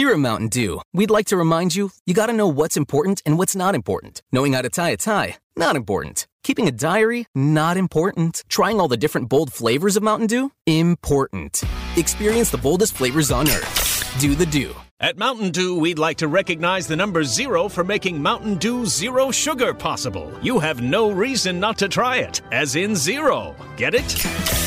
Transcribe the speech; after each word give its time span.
Here 0.00 0.12
at 0.12 0.18
Mountain 0.18 0.48
Dew, 0.48 0.80
we'd 0.94 1.10
like 1.10 1.26
to 1.26 1.36
remind 1.36 1.74
you 1.74 1.90
you 2.06 2.14
gotta 2.14 2.32
know 2.32 2.48
what's 2.48 2.78
important 2.78 3.20
and 3.26 3.36
what's 3.36 3.54
not 3.54 3.74
important. 3.74 4.22
Knowing 4.32 4.54
how 4.54 4.62
to 4.62 4.70
tie 4.70 4.88
a 4.88 4.96
tie, 4.96 5.36
not 5.58 5.76
important. 5.76 6.26
Keeping 6.42 6.66
a 6.66 6.72
diary, 6.72 7.26
not 7.34 7.76
important. 7.76 8.42
Trying 8.48 8.80
all 8.80 8.88
the 8.88 8.96
different 8.96 9.28
bold 9.28 9.52
flavors 9.52 9.98
of 9.98 10.02
Mountain 10.02 10.28
Dew, 10.28 10.52
important. 10.64 11.62
Experience 11.98 12.48
the 12.48 12.56
boldest 12.56 12.94
flavors 12.94 13.30
on 13.30 13.46
earth. 13.50 14.16
Do 14.18 14.34
the 14.34 14.46
Dew. 14.46 14.74
At 15.00 15.18
Mountain 15.18 15.50
Dew, 15.50 15.78
we'd 15.78 15.98
like 15.98 16.16
to 16.16 16.28
recognize 16.28 16.86
the 16.86 16.96
number 16.96 17.22
zero 17.22 17.68
for 17.68 17.84
making 17.84 18.22
Mountain 18.22 18.54
Dew 18.54 18.86
Zero 18.86 19.30
Sugar 19.30 19.74
possible. 19.74 20.32
You 20.40 20.58
have 20.60 20.80
no 20.80 21.10
reason 21.10 21.60
not 21.60 21.76
to 21.76 21.88
try 21.88 22.16
it, 22.16 22.40
as 22.52 22.74
in 22.74 22.96
zero. 22.96 23.54
Get 23.76 23.94
it? 23.94 24.16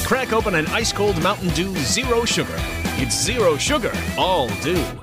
Crack 0.06 0.32
open 0.32 0.54
an 0.54 0.68
ice 0.68 0.94
cold 0.94 1.20
Mountain 1.24 1.50
Dew 1.56 1.76
Zero 1.78 2.24
Sugar. 2.24 2.60
It's 2.98 3.20
zero 3.20 3.58
sugar, 3.58 3.94
all 4.16 4.48
dew. 4.62 5.03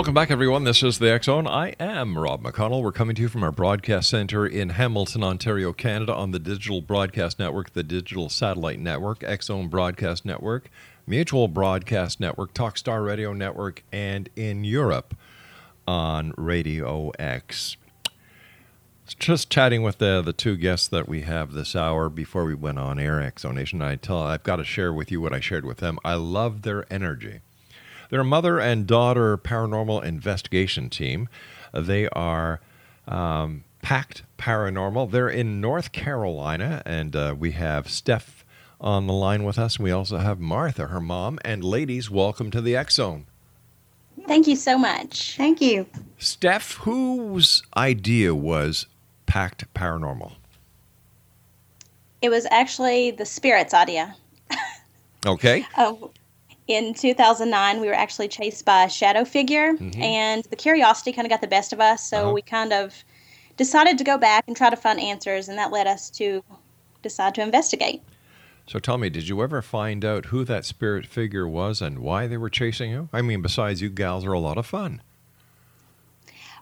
Welcome 0.00 0.14
back, 0.14 0.30
everyone. 0.30 0.64
This 0.64 0.82
is 0.82 0.98
the 0.98 1.20
Zone. 1.22 1.46
I 1.46 1.74
am 1.78 2.16
Rob 2.16 2.42
McConnell. 2.42 2.82
We're 2.82 2.90
coming 2.90 3.14
to 3.16 3.20
you 3.20 3.28
from 3.28 3.44
our 3.44 3.52
broadcast 3.52 4.08
center 4.08 4.46
in 4.46 4.70
Hamilton, 4.70 5.22
Ontario, 5.22 5.74
Canada, 5.74 6.14
on 6.14 6.30
the 6.30 6.38
Digital 6.38 6.80
Broadcast 6.80 7.38
Network, 7.38 7.74
the 7.74 7.82
Digital 7.82 8.30
Satellite 8.30 8.80
Network, 8.80 9.22
Zone 9.42 9.68
Broadcast 9.68 10.24
Network, 10.24 10.70
Mutual 11.06 11.48
Broadcast 11.48 12.18
Network, 12.18 12.54
Talkstar 12.54 13.04
Radio 13.04 13.34
Network, 13.34 13.82
and 13.92 14.30
in 14.36 14.64
Europe 14.64 15.14
on 15.86 16.32
Radio 16.38 17.10
X. 17.18 17.76
Just 19.18 19.50
chatting 19.50 19.82
with 19.82 19.98
the 19.98 20.22
the 20.22 20.32
two 20.32 20.56
guests 20.56 20.88
that 20.88 21.10
we 21.10 21.20
have 21.22 21.52
this 21.52 21.76
hour 21.76 22.08
before 22.08 22.46
we 22.46 22.54
went 22.54 22.78
on 22.78 22.98
air, 22.98 23.20
X 23.20 23.42
Zone 23.42 23.56
Nation. 23.56 23.82
I 23.82 23.96
tell 23.96 24.22
I've 24.22 24.44
got 24.44 24.56
to 24.56 24.64
share 24.64 24.94
with 24.94 25.12
you 25.12 25.20
what 25.20 25.34
I 25.34 25.40
shared 25.40 25.66
with 25.66 25.76
them. 25.76 25.98
I 26.02 26.14
love 26.14 26.62
their 26.62 26.90
energy. 26.90 27.40
They're 28.10 28.20
a 28.20 28.24
mother 28.24 28.58
and 28.58 28.86
daughter 28.86 29.38
paranormal 29.38 30.04
investigation 30.04 30.90
team. 30.90 31.28
They 31.72 32.08
are 32.08 32.60
um, 33.06 33.64
Pact 33.82 34.24
Paranormal. 34.38 35.10
They're 35.10 35.28
in 35.28 35.60
North 35.60 35.92
Carolina, 35.92 36.82
and 36.84 37.14
uh, 37.14 37.34
we 37.38 37.52
have 37.52 37.88
Steph 37.88 38.44
on 38.80 39.06
the 39.06 39.12
line 39.12 39.44
with 39.44 39.58
us. 39.58 39.78
We 39.78 39.90
also 39.92 40.18
have 40.18 40.40
Martha, 40.40 40.88
her 40.88 41.00
mom. 41.00 41.38
And 41.44 41.62
ladies, 41.62 42.10
welcome 42.10 42.50
to 42.50 42.60
the 42.60 42.76
X 42.76 42.94
Zone. 42.96 43.26
Thank 44.26 44.46
you 44.46 44.56
so 44.56 44.76
much. 44.76 45.36
Thank 45.36 45.60
you. 45.60 45.86
Steph, 46.18 46.74
whose 46.78 47.62
idea 47.76 48.34
was 48.34 48.86
Pact 49.26 49.72
Paranormal? 49.74 50.32
It 52.22 52.28
was 52.28 52.46
actually 52.50 53.12
the 53.12 53.24
Spirit's 53.24 53.72
idea. 53.72 54.16
Okay. 55.24 55.66
Oh, 55.76 56.10
in 56.70 56.94
2009, 56.94 57.80
we 57.80 57.88
were 57.88 57.94
actually 57.94 58.28
chased 58.28 58.64
by 58.64 58.84
a 58.84 58.88
shadow 58.88 59.24
figure, 59.24 59.74
Mhm. 59.74 60.00
and 60.00 60.44
the 60.44 60.56
curiosity 60.56 61.12
kind 61.12 61.26
of 61.26 61.30
got 61.30 61.40
the 61.40 61.48
best 61.48 61.72
of 61.72 61.80
us. 61.80 62.06
So 62.06 62.22
Uh-huh. 62.22 62.32
we 62.32 62.42
kind 62.42 62.72
of 62.72 63.04
decided 63.56 63.98
to 63.98 64.04
go 64.04 64.16
back 64.16 64.44
and 64.46 64.56
try 64.56 64.70
to 64.70 64.76
find 64.76 65.00
answers, 65.00 65.48
and 65.48 65.58
that 65.58 65.72
led 65.72 65.88
us 65.88 66.08
to 66.10 66.44
decide 67.02 67.34
to 67.34 67.42
investigate. 67.42 68.02
So 68.68 68.78
tell 68.78 68.98
me, 68.98 69.10
did 69.10 69.26
you 69.28 69.42
ever 69.42 69.62
find 69.62 70.04
out 70.04 70.26
who 70.26 70.44
that 70.44 70.64
spirit 70.64 71.06
figure 71.06 71.48
was 71.48 71.82
and 71.82 71.98
why 71.98 72.28
they 72.28 72.36
were 72.36 72.50
chasing 72.50 72.90
you? 72.90 73.08
I 73.12 73.20
mean, 73.20 73.42
besides, 73.42 73.82
you 73.82 73.90
gals 73.90 74.24
are 74.24 74.32
a 74.32 74.38
lot 74.38 74.56
of 74.56 74.64
fun. 74.64 75.02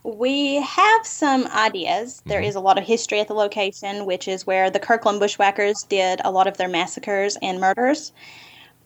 We 0.05 0.55
have 0.63 1.05
some 1.05 1.47
ideas. 1.49 2.23
There 2.25 2.41
is 2.41 2.55
a 2.55 2.61
lot 2.61 2.79
of 2.79 2.85
history 2.85 3.21
at 3.21 3.29
the 3.29 3.35
location, 3.35 4.07
which 4.07 4.27
is 4.27 4.47
where 4.47 4.71
the 4.71 4.79
Kirkland 4.79 5.21
Bushwhackers 5.21 5.83
did 5.83 6.23
a 6.25 6.31
lot 6.31 6.47
of 6.47 6.57
their 6.57 6.69
massacres 6.69 7.37
and 7.43 7.61
murders. 7.61 8.13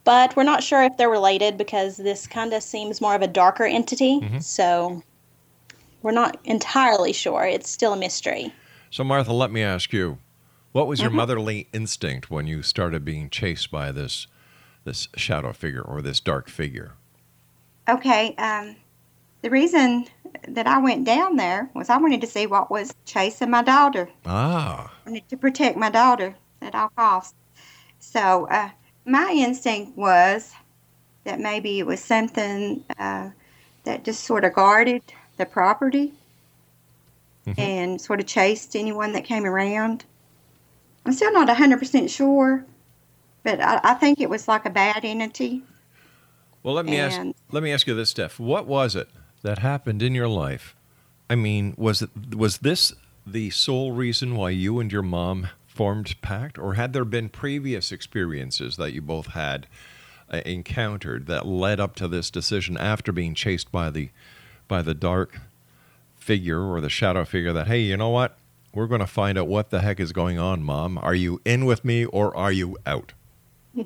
But 0.05 0.35
we're 0.35 0.43
not 0.43 0.63
sure 0.63 0.83
if 0.83 0.97
they're 0.97 1.09
related 1.09 1.57
because 1.57 1.97
this 1.97 2.27
kind 2.27 2.53
of 2.53 2.63
seems 2.63 3.01
more 3.01 3.15
of 3.15 3.23
a 3.23 3.29
darker 3.29 3.65
entity. 3.65 4.21
Mhm. 4.21 4.43
So 4.43 5.03
we're 6.03 6.11
not 6.11 6.39
entirely 6.45 7.13
sure. 7.13 7.45
It's 7.45 7.71
still 7.71 7.93
a 7.93 7.97
mystery. 7.97 8.53
So, 8.91 9.05
Martha, 9.05 9.33
let 9.33 9.51
me 9.53 9.63
ask 9.63 9.93
you, 9.93 10.19
what 10.73 10.87
was 10.87 11.01
your 11.01 11.11
Mhm. 11.11 11.15
motherly 11.15 11.69
instinct 11.73 12.31
when 12.31 12.47
you 12.47 12.63
started 12.63 13.05
being 13.05 13.31
chased 13.31 13.71
by 13.71 13.93
this 13.93 14.27
this 14.85 15.07
shadow 15.17 15.53
figure 15.53 15.83
or 15.83 16.03
this 16.03 16.19
dark 16.19 16.49
figure? 16.49 16.95
Okay. 17.89 18.35
Um, 18.35 18.75
the 19.43 19.51
reason 19.51 20.07
that 20.49 20.67
I 20.67 20.79
went 20.79 21.05
down 21.05 21.37
there 21.37 21.71
was 21.73 21.89
I 21.89 21.99
wanted 21.99 22.21
to 22.23 22.27
see 22.27 22.47
what 22.47 22.69
was 22.69 22.93
chasing 23.05 23.51
my 23.51 23.63
daughter. 23.63 24.09
Ah, 24.27 24.93
I 25.07 25.11
wanted 25.11 25.29
to 25.29 25.37
protect 25.37 25.77
my 25.77 25.89
daughter 25.89 26.35
at 26.61 26.75
all 26.75 26.91
costs. 26.97 27.35
So 28.01 28.49
uh, 28.51 28.71
my 29.05 29.33
instinct 29.37 29.97
was 29.97 30.53
that 31.25 31.41
maybe 31.41 31.79
it 31.79 31.87
was 31.87 32.03
something 32.03 32.85
uh, 32.99 33.31
that 33.85 34.05
just 34.05 34.25
sort 34.25 34.45
of 34.45 34.55
guarded 34.55 35.03
the 35.37 35.47
property 35.47 36.13
Mhm. 37.47 37.59
and 37.59 38.01
sort 38.01 38.21
of 38.21 38.27
chased 38.27 38.77
anyone 38.77 39.13
that 39.15 39.25
came 39.25 39.45
around. 39.45 40.05
I'm 41.05 41.13
still 41.13 41.33
not 41.33 41.49
100% 41.49 42.09
sure, 42.09 42.65
but 43.43 43.61
I, 43.61 43.81
I 43.83 43.95
think 43.95 44.21
it 44.21 44.31
was 44.31 44.47
like 44.47 44.65
a 44.65 44.71
bad 44.71 45.05
entity. 45.05 45.63
well, 46.63 46.75
let 46.75 46.87
me 46.87 46.97
ask. 46.99 47.21
Let 47.51 47.65
me 47.65 47.73
ask 47.73 47.89
you 47.89 47.95
this, 47.95 48.11
Steph. 48.11 48.39
What 48.39 48.67
was 48.69 48.95
it 48.95 49.09
that 49.43 49.59
happened 49.59 50.03
in 50.03 50.15
your 50.15 50.29
life? 50.29 50.77
I 51.29 51.35
mean, 51.35 51.75
was 51.77 52.03
it 52.03 52.11
was 52.37 52.59
this 52.59 52.93
the 53.27 53.51
sole 53.51 53.91
reason 53.91 54.37
why 54.37 54.51
you 54.51 54.79
and 54.79 54.93
your 54.93 55.03
mom 55.03 55.49
formed 55.73 56.21
pact, 56.21 56.59
or 56.59 56.75
had 56.75 56.93
there 56.93 57.05
been 57.05 57.29
previous 57.31 57.93
experiences 57.93 58.77
that 58.77 58.93
you 58.93 59.01
both 59.01 59.29
had 59.29 59.67
uh, 60.31 60.43
encountered 60.45 61.27
that 61.27 61.47
led 61.47 61.81
up 61.81 61.95
to 61.97 62.07
this 62.07 62.31
decision 62.31 62.77
after 62.77 63.11
being 63.11 63.35
chased 63.35 63.73
by 63.73 63.91
the 63.91 64.11
by 64.69 64.83
the 64.83 64.95
dark 64.95 65.41
figure 66.17 66.63
or 66.63 66.81
the 66.81 66.89
shadow 66.91 67.25
figure 67.25 67.53
that 67.53 67.67
hey 67.67 67.81
you 67.81 67.97
know 67.97 68.11
what 68.11 68.37
we're 68.75 68.87
going 68.87 69.01
to 69.01 69.07
find 69.07 69.37
out 69.37 69.49
what 69.49 69.71
the 69.71 69.81
heck 69.81 69.99
is 69.99 70.13
going 70.13 70.39
on 70.39 70.63
mom 70.63 70.97
are 70.99 71.15
you 71.15 71.41
in 71.45 71.65
with 71.65 71.85
me 71.85 72.05
or 72.07 72.35
are 72.37 72.53
you 72.53 72.77
out 72.87 73.13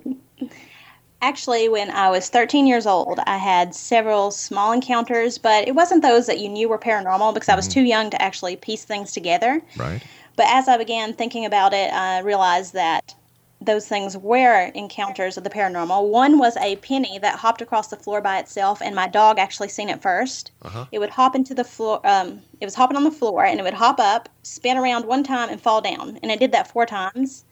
Actually, 1.22 1.68
when 1.68 1.90
I 1.90 2.10
was 2.10 2.28
13 2.28 2.66
years 2.66 2.86
old, 2.86 3.18
I 3.26 3.38
had 3.38 3.74
several 3.74 4.30
small 4.30 4.70
encounters, 4.72 5.38
but 5.38 5.66
it 5.66 5.74
wasn't 5.74 6.02
those 6.02 6.26
that 6.26 6.38
you 6.40 6.48
knew 6.48 6.68
were 6.68 6.78
paranormal 6.78 7.32
because 7.32 7.48
I 7.48 7.56
was 7.56 7.66
Mhm. 7.66 7.72
too 7.72 7.80
young 7.82 8.10
to 8.10 8.20
actually 8.22 8.54
piece 8.56 8.84
things 8.84 9.12
together. 9.12 9.62
right 9.78 10.02
But 10.36 10.46
as 10.48 10.68
I 10.68 10.76
began 10.76 11.14
thinking 11.14 11.44
about 11.44 11.72
it, 11.72 11.92
I 11.92 12.20
realized 12.20 12.74
that 12.74 13.14
those 13.60 13.88
things 13.88 14.16
were 14.16 14.70
encounters 14.74 15.38
of 15.38 15.44
the 15.44 15.50
paranormal. 15.50 16.08
One 16.10 16.38
was 16.38 16.56
a 16.58 16.76
penny 16.76 17.18
that 17.18 17.38
hopped 17.38 17.62
across 17.62 17.88
the 17.88 17.96
floor 17.96 18.20
by 18.20 18.38
itself, 18.38 18.82
and 18.82 18.94
my 18.94 19.08
dog 19.08 19.38
actually 19.38 19.68
seen 19.68 19.88
it 19.88 20.02
1st 20.02 20.50
Uh-huh. 20.62 20.84
It 20.92 20.98
would 20.98 21.10
hop 21.10 21.34
into 21.34 21.54
the 21.54 21.64
floor. 21.64 22.00
Um, 22.04 22.42
it 22.60 22.66
was 22.66 22.74
hopping 22.74 22.98
on 22.98 23.04
the 23.04 23.10
floor, 23.10 23.44
and 23.44 23.58
it 23.58 23.62
would 23.62 23.74
hop 23.74 23.98
up, 23.98 24.28
spin 24.42 24.76
around 24.76 25.06
one 25.06 25.24
time, 25.24 25.48
and 25.48 25.60
fall 25.60 25.80
down. 25.80 26.18
And 26.22 26.30
it 26.30 26.38
did 26.38 26.52
that 26.52 26.68
four 26.68 26.84
times. 26.84 27.44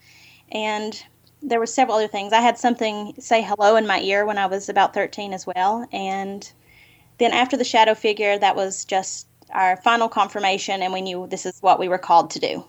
And 0.53 1.03
there 1.43 1.59
were 1.59 1.67
several 1.67 1.97
other 1.97 2.09
things. 2.09 2.33
I 2.33 2.41
had 2.41 2.59
something 2.59 3.15
say 3.19 3.43
hello 3.43 3.77
in 3.77 3.87
my 3.87 4.01
ear 4.01 4.27
when 4.27 4.39
I 4.39 4.47
was 4.47 4.69
about 4.69 4.93
13 4.95 5.33
as 5.33 5.47
well. 5.47 5.87
And 5.91 6.51
then 7.19 7.33
after 7.33 7.57
the 7.57 7.65
shadow 7.65 7.95
figure, 7.95 8.39
that 8.39 8.57
was 8.57 8.85
just 8.85 9.27
our 9.53 9.77
final 9.79 10.09
confirmation, 10.09 10.83
and 10.83 10.93
we 10.93 11.01
knew 11.01 11.27
this 11.27 11.47
is 11.47 11.61
what 11.61 11.79
we 11.79 11.89
were 11.89 11.99
called 11.99 12.31
to 12.31 12.41
do. 12.41 12.65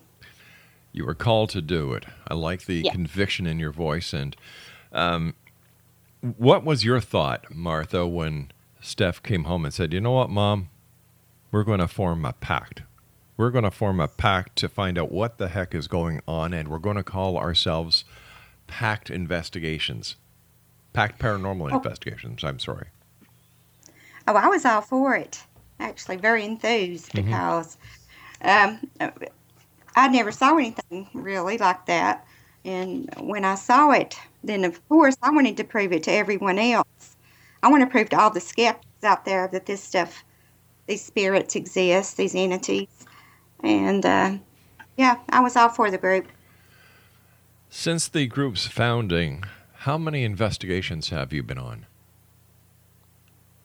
You 0.96 1.06
were 1.06 1.14
called 1.14 1.50
to 1.50 1.62
do 1.62 1.92
it. 1.94 2.06
I 2.30 2.36
like 2.36 2.66
the 2.66 2.82
Yeah. 2.86 2.92
conviction 2.94 3.46
in 3.46 3.60
your 3.60 3.74
voice. 3.74 4.14
And 4.14 4.34
um, 4.94 5.34
what 6.38 6.64
was 6.64 6.86
your 6.86 7.02
thought, 7.02 7.54
Martha, 7.54 8.08
when 8.08 8.50
Steph 8.80 9.22
came 9.22 9.44
home 9.44 9.66
and 9.66 9.74
said, 9.74 9.92
"You 9.92 10.00
know 10.00 10.12
what, 10.14 10.30
Mom? 10.30 10.70
We're 11.52 11.66
going 11.66 11.80
to 11.80 11.90
form 11.90 12.24
a 12.24 12.32
pact. 12.32 12.84
We're 13.36 13.52
going 13.52 13.66
to 13.66 13.72
form 13.72 14.00
a 14.00 14.08
pact 14.08 14.56
to 14.60 14.70
find 14.70 14.98
out 14.98 15.12
what 15.12 15.38
the 15.38 15.50
heck 15.50 15.76
is 15.76 15.88
going 15.90 16.22
on, 16.30 16.54
and 16.54 16.70
we're 16.70 16.80
going 16.80 16.96
to 16.96 17.04
call 17.04 17.38
ourselves 17.38 18.06
Pact 18.68 19.10
Investigations, 19.10 20.16
Pact 20.94 21.20
Paranormal 21.20 21.74
Investigations." 21.74 22.42
I'm 22.46 22.60
sorry. 22.60 22.88
Oh, 24.30 24.36
I 24.36 24.48
was 24.48 24.64
all 24.64 24.80
for 24.82 25.16
it. 25.18 25.44
Actually, 25.78 26.16
very 26.18 26.46
enthused 26.46 27.12
Mm-hmm. 27.12 27.28
because 27.28 27.78
um, 28.42 28.80
I 29.96 30.08
never 30.10 30.32
saw 30.32 30.58
anything 30.58 31.08
really 31.14 31.58
like 31.58 31.86
that. 31.86 32.26
And 32.66 33.10
when 33.20 33.46
I 33.46 33.56
saw 33.56 33.92
it, 33.92 34.18
then 34.44 34.64
of 34.66 34.88
course 34.90 35.16
I 35.22 35.32
wanted 35.32 35.58
to 35.58 35.64
prove 35.64 35.94
it 35.94 36.04
to 36.04 36.12
everyone 36.12 36.60
else. 36.60 37.16
I 37.64 37.70
want 37.70 37.82
to 37.82 37.90
prove 37.90 38.10
to 38.10 38.20
all 38.20 38.30
the 38.30 38.42
skeptics 38.42 39.04
out 39.04 39.26
there 39.26 39.48
that 39.48 39.66
this 39.66 39.84
stuff, 39.84 40.24
these 40.88 41.04
spirits 41.04 41.56
exist, 41.56 42.18
these 42.18 42.36
entities. 42.36 42.88
And 43.64 44.06
uh, 44.06 44.38
yeah, 44.98 45.18
I 45.30 45.40
was 45.40 45.56
all 45.56 45.70
for 45.70 45.90
the 45.90 45.98
group. 45.98 46.28
Since 47.70 48.08
the 48.08 48.28
group's 48.28 48.68
founding, 48.68 49.44
how 49.74 49.98
many 49.98 50.24
investigations 50.24 51.10
have 51.10 51.34
you 51.34 51.44
been 51.44 51.58
on? 51.58 51.86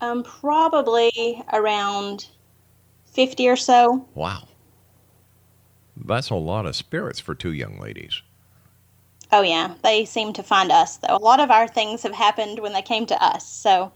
Um, 0.00 0.23
probably 0.23 1.43
around 1.53 2.26
50 3.06 3.49
or 3.49 3.56
so. 3.56 4.09
Wow. 4.15 4.50
That's 6.05 6.31
a 6.31 6.35
lot 6.35 6.67
of 6.67 6.76
spirits 6.76 7.20
for 7.20 7.35
two 7.35 7.52
young 7.52 7.79
ladies. 7.79 8.23
Oh, 9.32 9.43
yeah. 9.43 9.75
They 9.82 10.05
seem 10.05 10.32
to 10.35 10.43
find 10.43 10.70
us, 10.73 10.97
though. 10.97 11.17
A 11.17 11.19
lot 11.19 11.41
of 11.41 11.50
our 11.50 11.69
things 11.69 12.02
have 12.02 12.14
happened 12.14 12.58
when 12.58 12.73
they 12.73 12.82
came 12.82 13.06
to 13.06 13.23
us. 13.23 13.47
So, 13.47 13.93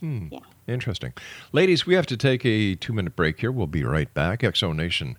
hmm. 0.00 0.28
yeah. 0.30 0.40
Interesting. 0.66 1.14
Ladies, 1.52 1.86
we 1.86 1.94
have 1.94 2.06
to 2.06 2.16
take 2.16 2.44
a 2.44 2.74
two 2.74 2.92
minute 2.92 3.16
break 3.16 3.40
here. 3.40 3.50
We'll 3.50 3.66
be 3.66 3.84
right 3.84 4.12
back. 4.12 4.44
X 4.44 4.60
Zone 4.60 4.76
Nation. 4.76 5.16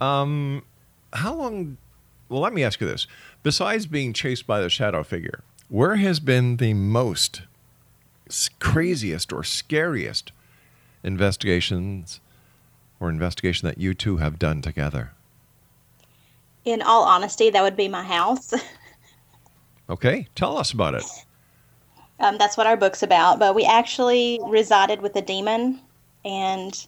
Um, 0.00 0.62
how 1.12 1.34
long? 1.34 1.76
Well, 2.28 2.40
let 2.40 2.52
me 2.52 2.64
ask 2.64 2.80
you 2.80 2.88
this. 2.88 3.06
Besides 3.44 3.86
being 3.86 4.12
chased 4.12 4.48
by 4.48 4.60
the 4.60 4.68
shadow 4.68 5.04
figure, 5.04 5.44
where 5.68 5.94
has 5.94 6.18
been 6.18 6.56
the 6.56 6.74
most 6.74 7.42
craziest 8.58 9.32
or 9.32 9.44
scariest 9.44 10.32
investigations 11.04 12.18
or 12.98 13.08
investigation 13.08 13.68
that 13.68 13.78
you 13.78 13.94
two 13.94 14.16
have 14.16 14.40
done 14.40 14.60
together? 14.60 15.12
In 16.64 16.80
all 16.82 17.04
honesty, 17.04 17.50
that 17.50 17.62
would 17.62 17.76
be 17.76 17.88
my 17.88 18.02
house. 18.02 18.54
Okay, 19.90 20.26
tell 20.34 20.56
us 20.56 20.72
about 20.72 20.94
it. 20.94 21.04
Um, 22.18 22.38
that's 22.38 22.56
what 22.56 22.66
our 22.66 22.78
book's 22.78 23.02
about. 23.02 23.38
But 23.38 23.54
we 23.54 23.64
actually 23.64 24.40
resided 24.46 25.02
with 25.02 25.14
a 25.16 25.20
demon, 25.20 25.80
and 26.24 26.86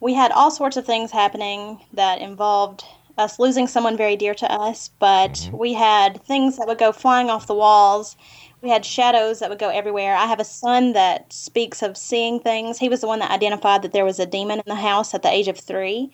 we 0.00 0.14
had 0.14 0.32
all 0.32 0.50
sorts 0.50 0.76
of 0.76 0.84
things 0.84 1.12
happening 1.12 1.78
that 1.92 2.20
involved 2.20 2.84
us 3.16 3.38
losing 3.38 3.68
someone 3.68 3.96
very 3.96 4.16
dear 4.16 4.34
to 4.34 4.50
us. 4.50 4.90
But 4.98 5.50
we 5.52 5.74
had 5.74 6.24
things 6.24 6.56
that 6.56 6.66
would 6.66 6.78
go 6.78 6.90
flying 6.90 7.30
off 7.30 7.46
the 7.46 7.54
walls. 7.54 8.16
We 8.62 8.70
had 8.70 8.84
shadows 8.84 9.38
that 9.38 9.48
would 9.48 9.58
go 9.58 9.68
everywhere. 9.68 10.16
I 10.16 10.26
have 10.26 10.40
a 10.40 10.44
son 10.44 10.94
that 10.94 11.32
speaks 11.32 11.82
of 11.82 11.96
seeing 11.96 12.40
things. 12.40 12.78
He 12.78 12.88
was 12.88 13.02
the 13.02 13.06
one 13.06 13.20
that 13.20 13.30
identified 13.30 13.82
that 13.82 13.92
there 13.92 14.04
was 14.04 14.18
a 14.18 14.26
demon 14.26 14.58
in 14.58 14.64
the 14.66 14.74
house 14.74 15.14
at 15.14 15.22
the 15.22 15.30
age 15.30 15.48
of 15.48 15.58
three. 15.58 16.10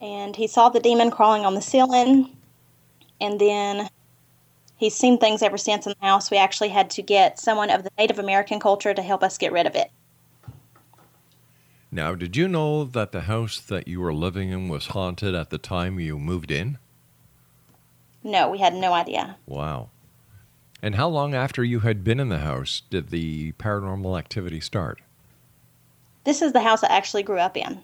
And 0.00 0.36
he 0.36 0.46
saw 0.46 0.68
the 0.68 0.80
demon 0.80 1.10
crawling 1.10 1.44
on 1.44 1.54
the 1.54 1.62
ceiling. 1.62 2.36
And 3.20 3.40
then 3.40 3.88
he's 4.76 4.94
seen 4.94 5.18
things 5.18 5.42
ever 5.42 5.58
since 5.58 5.86
in 5.86 5.94
the 6.00 6.06
house. 6.06 6.30
We 6.30 6.36
actually 6.36 6.68
had 6.68 6.90
to 6.90 7.02
get 7.02 7.38
someone 7.38 7.70
of 7.70 7.82
the 7.82 7.90
Native 7.98 8.18
American 8.18 8.60
culture 8.60 8.94
to 8.94 9.02
help 9.02 9.22
us 9.22 9.38
get 9.38 9.52
rid 9.52 9.66
of 9.66 9.74
it. 9.74 9.90
Now, 11.90 12.14
did 12.14 12.36
you 12.36 12.48
know 12.48 12.84
that 12.84 13.12
the 13.12 13.22
house 13.22 13.58
that 13.60 13.88
you 13.88 14.00
were 14.00 14.12
living 14.12 14.50
in 14.50 14.68
was 14.68 14.88
haunted 14.88 15.34
at 15.34 15.50
the 15.50 15.58
time 15.58 15.98
you 15.98 16.18
moved 16.18 16.50
in? 16.50 16.78
No, 18.22 18.50
we 18.50 18.58
had 18.58 18.74
no 18.74 18.92
idea. 18.92 19.36
Wow. 19.46 19.88
And 20.82 20.94
how 20.94 21.08
long 21.08 21.34
after 21.34 21.64
you 21.64 21.80
had 21.80 22.04
been 22.04 22.20
in 22.20 22.28
the 22.28 22.38
house 22.38 22.82
did 22.90 23.08
the 23.08 23.52
paranormal 23.52 24.18
activity 24.18 24.60
start? 24.60 25.00
This 26.24 26.42
is 26.42 26.52
the 26.52 26.60
house 26.60 26.84
I 26.84 26.88
actually 26.88 27.22
grew 27.22 27.38
up 27.38 27.56
in. 27.56 27.82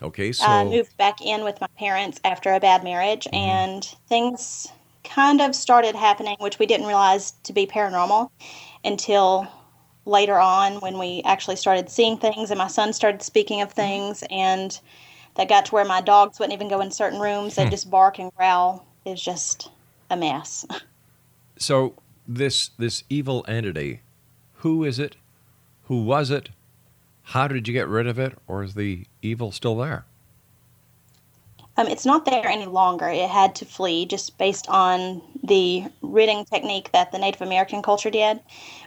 Okay, 0.00 0.30
uh, 0.30 0.32
so 0.32 0.46
I 0.46 0.64
moved 0.64 0.96
back 0.96 1.20
in 1.20 1.44
with 1.44 1.60
my 1.60 1.68
parents 1.78 2.20
after 2.24 2.52
a 2.52 2.60
bad 2.60 2.82
marriage, 2.84 3.24
mm-hmm. 3.26 3.36
and 3.36 3.84
things 4.08 4.68
kind 5.04 5.40
of 5.40 5.54
started 5.54 5.94
happening, 5.94 6.36
which 6.40 6.58
we 6.58 6.66
didn't 6.66 6.86
realize 6.86 7.32
to 7.44 7.52
be 7.52 7.66
paranormal 7.66 8.30
until 8.84 9.46
later 10.04 10.38
on 10.38 10.74
when 10.80 10.98
we 10.98 11.22
actually 11.24 11.56
started 11.56 11.88
seeing 11.90 12.16
things, 12.16 12.50
and 12.50 12.58
my 12.58 12.68
son 12.68 12.92
started 12.92 13.22
speaking 13.22 13.60
of 13.60 13.68
mm-hmm. 13.70 13.80
things, 13.80 14.24
and 14.30 14.80
that 15.34 15.48
got 15.48 15.66
to 15.66 15.72
where 15.72 15.84
my 15.84 16.00
dogs 16.00 16.38
wouldn't 16.38 16.54
even 16.54 16.68
go 16.68 16.80
in 16.80 16.90
certain 16.90 17.20
rooms; 17.20 17.54
they'd 17.54 17.64
hmm. 17.64 17.70
just 17.70 17.90
bark 17.90 18.18
and 18.18 18.34
growl. 18.34 18.86
It's 19.04 19.22
just 19.22 19.70
a 20.10 20.16
mess. 20.16 20.64
so 21.56 21.94
this 22.26 22.70
this 22.78 23.04
evil 23.08 23.44
entity, 23.48 24.00
who 24.56 24.84
is 24.84 24.98
it? 24.98 25.16
Who 25.84 26.02
was 26.04 26.30
it? 26.30 26.48
How 27.22 27.48
did 27.48 27.66
you 27.66 27.74
get 27.74 27.88
rid 27.88 28.06
of 28.06 28.18
it? 28.18 28.38
Or 28.46 28.62
is 28.62 28.74
the 28.74 29.06
evil 29.22 29.50
still 29.50 29.76
there? 29.76 30.06
Um, 31.76 31.86
it's 31.86 32.04
not 32.04 32.24
there 32.26 32.46
any 32.46 32.66
longer. 32.66 33.08
It 33.08 33.30
had 33.30 33.54
to 33.56 33.64
flee 33.64 34.04
just 34.06 34.36
based 34.38 34.68
on 34.68 35.22
the 35.42 35.84
ridding 36.02 36.44
technique 36.44 36.92
that 36.92 37.12
the 37.12 37.18
Native 37.18 37.40
American 37.42 37.82
culture 37.82 38.10
did. 38.10 38.40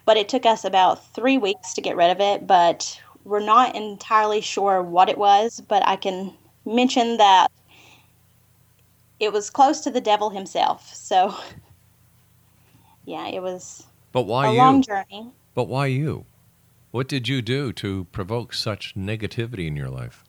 But 0.05 0.17
it 0.17 0.29
took 0.29 0.45
us 0.45 0.63
about 0.63 1.03
three 1.13 1.37
weeks 1.37 1.73
to 1.73 1.81
get 1.81 1.95
rid 1.95 2.11
of 2.11 2.19
it. 2.21 2.45
But 2.45 2.99
we're 3.23 3.39
not 3.39 3.75
entirely 3.75 4.41
sure 4.41 4.83
what 4.83 5.09
it 5.09 5.17
was. 5.17 5.61
But 5.67 5.87
I 5.87 5.95
can 5.95 6.33
mention 6.65 7.17
that 7.17 7.47
it 9.19 9.33
was 9.33 9.49
close 9.49 9.81
to 9.81 9.91
the 9.91 9.99
devil 10.01 10.29
himself. 10.29 10.93
So, 10.93 11.35
yeah, 13.05 13.27
it 13.27 13.41
was 13.41 13.87
But 14.11 14.23
why 14.23 14.45
a 14.45 14.47
you? 14.47 14.57
long 14.57 14.81
journey. 14.81 15.31
But 15.55 15.65
why 15.65 15.87
you? 15.87 16.25
What 16.95 17.09
did 17.09 17.27
you 17.27 17.41
do 17.41 17.73
to 17.73 18.05
provoke 18.13 18.53
such 18.53 18.95
negativity 18.95 19.67
in 19.67 19.75
your 19.75 19.89
life? 19.89 20.23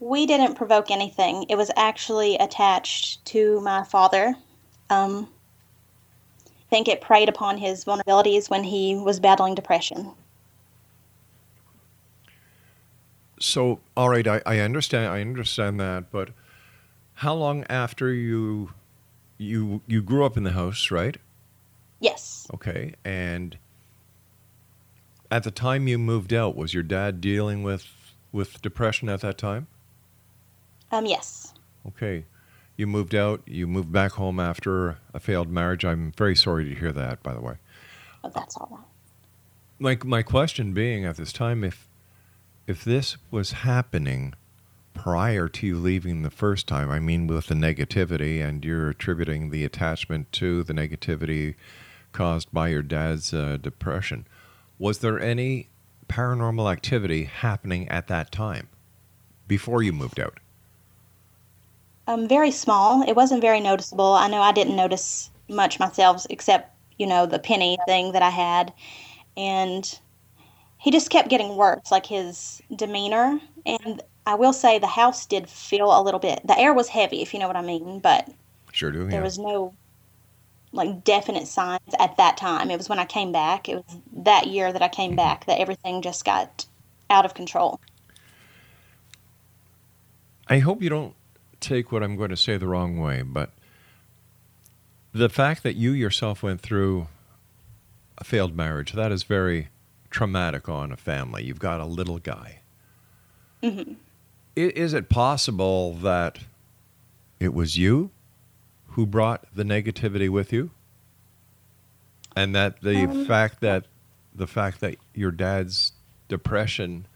We 0.00 0.26
didn't 0.26 0.56
provoke 0.56 0.90
anything. 0.90 1.46
It 1.48 1.54
was 1.54 1.70
actually 1.76 2.34
attached 2.34 3.24
to 3.26 3.60
my 3.60 3.84
father. 3.84 4.34
Um, 4.90 5.28
I 6.48 6.68
think 6.68 6.88
it 6.88 7.00
preyed 7.00 7.28
upon 7.28 7.58
his 7.58 7.84
vulnerabilities 7.84 8.50
when 8.50 8.64
he 8.64 8.96
was 8.96 9.20
battling 9.20 9.54
depression. 9.54 10.10
So, 13.38 13.78
all 13.96 14.08
right, 14.08 14.26
I, 14.26 14.42
I 14.44 14.58
understand. 14.58 15.12
I 15.12 15.20
understand 15.20 15.78
that, 15.78 16.10
but 16.10 16.30
how 17.14 17.34
long 17.34 17.64
after 17.70 18.12
you 18.12 18.72
you 19.38 19.80
you 19.86 20.02
grew 20.02 20.24
up 20.24 20.36
in 20.36 20.42
the 20.42 20.50
house, 20.50 20.90
right? 20.90 21.18
Yes. 22.00 22.48
Okay, 22.52 22.94
and 23.04 23.56
at 25.30 25.44
the 25.44 25.50
time 25.50 25.88
you 25.88 25.98
moved 25.98 26.32
out, 26.32 26.56
was 26.56 26.74
your 26.74 26.82
dad 26.82 27.20
dealing 27.20 27.62
with 27.62 27.86
with 28.32 28.62
depression 28.62 29.08
at 29.08 29.20
that 29.20 29.38
time? 29.38 29.66
Um, 30.92 31.06
yes. 31.06 31.54
Okay, 31.86 32.24
you 32.76 32.86
moved 32.86 33.14
out. 33.14 33.42
You 33.46 33.66
moved 33.66 33.92
back 33.92 34.12
home 34.12 34.40
after 34.40 34.98
a 35.14 35.20
failed 35.20 35.50
marriage. 35.50 35.84
I'm 35.84 36.12
very 36.16 36.36
sorry 36.36 36.64
to 36.68 36.74
hear 36.74 36.92
that, 36.92 37.22
by 37.22 37.34
the 37.34 37.40
way. 37.40 37.54
Oh, 38.24 38.30
that's 38.34 38.56
all 38.56 38.68
right. 38.70 38.86
My 39.78 39.98
my 40.04 40.22
question 40.22 40.72
being 40.72 41.04
at 41.04 41.16
this 41.16 41.32
time, 41.32 41.64
if 41.64 41.86
if 42.66 42.84
this 42.84 43.16
was 43.30 43.52
happening 43.52 44.34
prior 44.94 45.48
to 45.48 45.66
you 45.66 45.78
leaving 45.78 46.22
the 46.22 46.30
first 46.30 46.66
time, 46.66 46.90
I 46.90 46.98
mean 46.98 47.26
with 47.26 47.46
the 47.46 47.54
negativity, 47.54 48.42
and 48.42 48.64
you're 48.64 48.90
attributing 48.90 49.50
the 49.50 49.64
attachment 49.64 50.30
to 50.32 50.62
the 50.62 50.74
negativity 50.74 51.54
caused 52.12 52.52
by 52.52 52.68
your 52.68 52.82
dad's 52.82 53.32
uh, 53.32 53.56
depression, 53.60 54.26
was 54.80 54.98
there 54.98 55.20
any 55.20 55.68
paranormal 56.08 56.72
activity 56.72 57.24
happening 57.24 57.88
at 57.88 58.08
that 58.08 58.32
time 58.32 58.66
before 59.46 59.82
you 59.82 59.92
moved 59.92 60.18
out? 60.18 60.40
Um, 62.08 62.26
very 62.26 62.50
small. 62.50 63.08
It 63.08 63.14
wasn't 63.14 63.42
very 63.42 63.60
noticeable. 63.60 64.14
I 64.14 64.26
know 64.26 64.40
I 64.40 64.50
didn't 64.50 64.74
notice 64.74 65.30
much 65.48 65.78
myself, 65.78 66.26
except 66.30 66.74
you 66.98 67.06
know 67.06 67.26
the 67.26 67.38
penny 67.38 67.78
thing 67.86 68.12
that 68.12 68.22
I 68.22 68.30
had, 68.30 68.72
and 69.36 69.98
he 70.78 70.90
just 70.90 71.10
kept 71.10 71.28
getting 71.28 71.56
worse, 71.56 71.92
like 71.92 72.06
his 72.06 72.60
demeanor. 72.74 73.38
And 73.66 74.02
I 74.26 74.34
will 74.34 74.52
say 74.52 74.78
the 74.78 74.86
house 74.86 75.26
did 75.26 75.48
feel 75.48 75.96
a 75.96 76.02
little 76.02 76.18
bit. 76.20 76.40
The 76.46 76.58
air 76.58 76.72
was 76.72 76.88
heavy, 76.88 77.22
if 77.22 77.32
you 77.32 77.38
know 77.38 77.46
what 77.46 77.56
I 77.56 77.62
mean, 77.62 78.00
but 78.00 78.28
Sure 78.72 78.90
do. 78.90 79.04
there 79.04 79.20
yeah. 79.20 79.22
was 79.22 79.38
no 79.38 79.74
like 80.72 81.04
definite 81.04 81.46
signs 81.46 81.94
at 81.98 82.16
that 82.16 82.36
time. 82.36 82.70
It 82.70 82.76
was 82.76 82.88
when 82.88 82.98
I 82.98 83.04
came 83.04 83.32
back. 83.32 83.68
It 83.68 83.76
was 83.76 83.96
that 84.24 84.46
year 84.46 84.72
that 84.72 84.82
I 84.82 84.88
came 84.88 85.16
back 85.16 85.46
that 85.46 85.58
everything 85.58 86.02
just 86.02 86.24
got 86.24 86.66
out 87.08 87.24
of 87.24 87.34
control. 87.34 87.80
I 90.48 90.58
hope 90.58 90.82
you 90.82 90.88
don't 90.88 91.14
take 91.60 91.92
what 91.92 92.02
I'm 92.02 92.16
going 92.16 92.30
to 92.30 92.36
say 92.36 92.56
the 92.56 92.66
wrong 92.66 92.98
way, 92.98 93.22
but 93.22 93.50
the 95.12 95.28
fact 95.28 95.62
that 95.62 95.76
you 95.76 95.90
yourself 95.92 96.42
went 96.42 96.60
through 96.60 97.08
a 98.18 98.24
failed 98.24 98.56
marriage, 98.56 98.92
that 98.92 99.12
is 99.12 99.22
very 99.24 99.68
traumatic 100.10 100.68
on 100.68 100.92
a 100.92 100.96
family. 100.96 101.44
You've 101.44 101.58
got 101.58 101.80
a 101.80 101.86
little 101.86 102.18
guy. 102.18 102.60
hmm 103.62 103.94
Is 104.56 104.92
it 104.92 105.08
possible 105.08 105.94
that 105.94 106.40
it 107.38 107.54
was 107.54 107.76
you 107.76 108.10
who 109.00 109.06
brought 109.06 109.46
the 109.54 109.62
negativity 109.62 110.28
with 110.28 110.52
you? 110.52 110.68
And 112.36 112.54
that 112.54 112.82
the 112.82 113.06
Um, 113.06 113.12
fact 113.12 113.62
that 113.62 113.86
the 114.34 114.46
fact 114.46 114.80
that 114.80 114.96
your 115.14 115.30
dad's 115.30 115.92
depression 116.28 117.06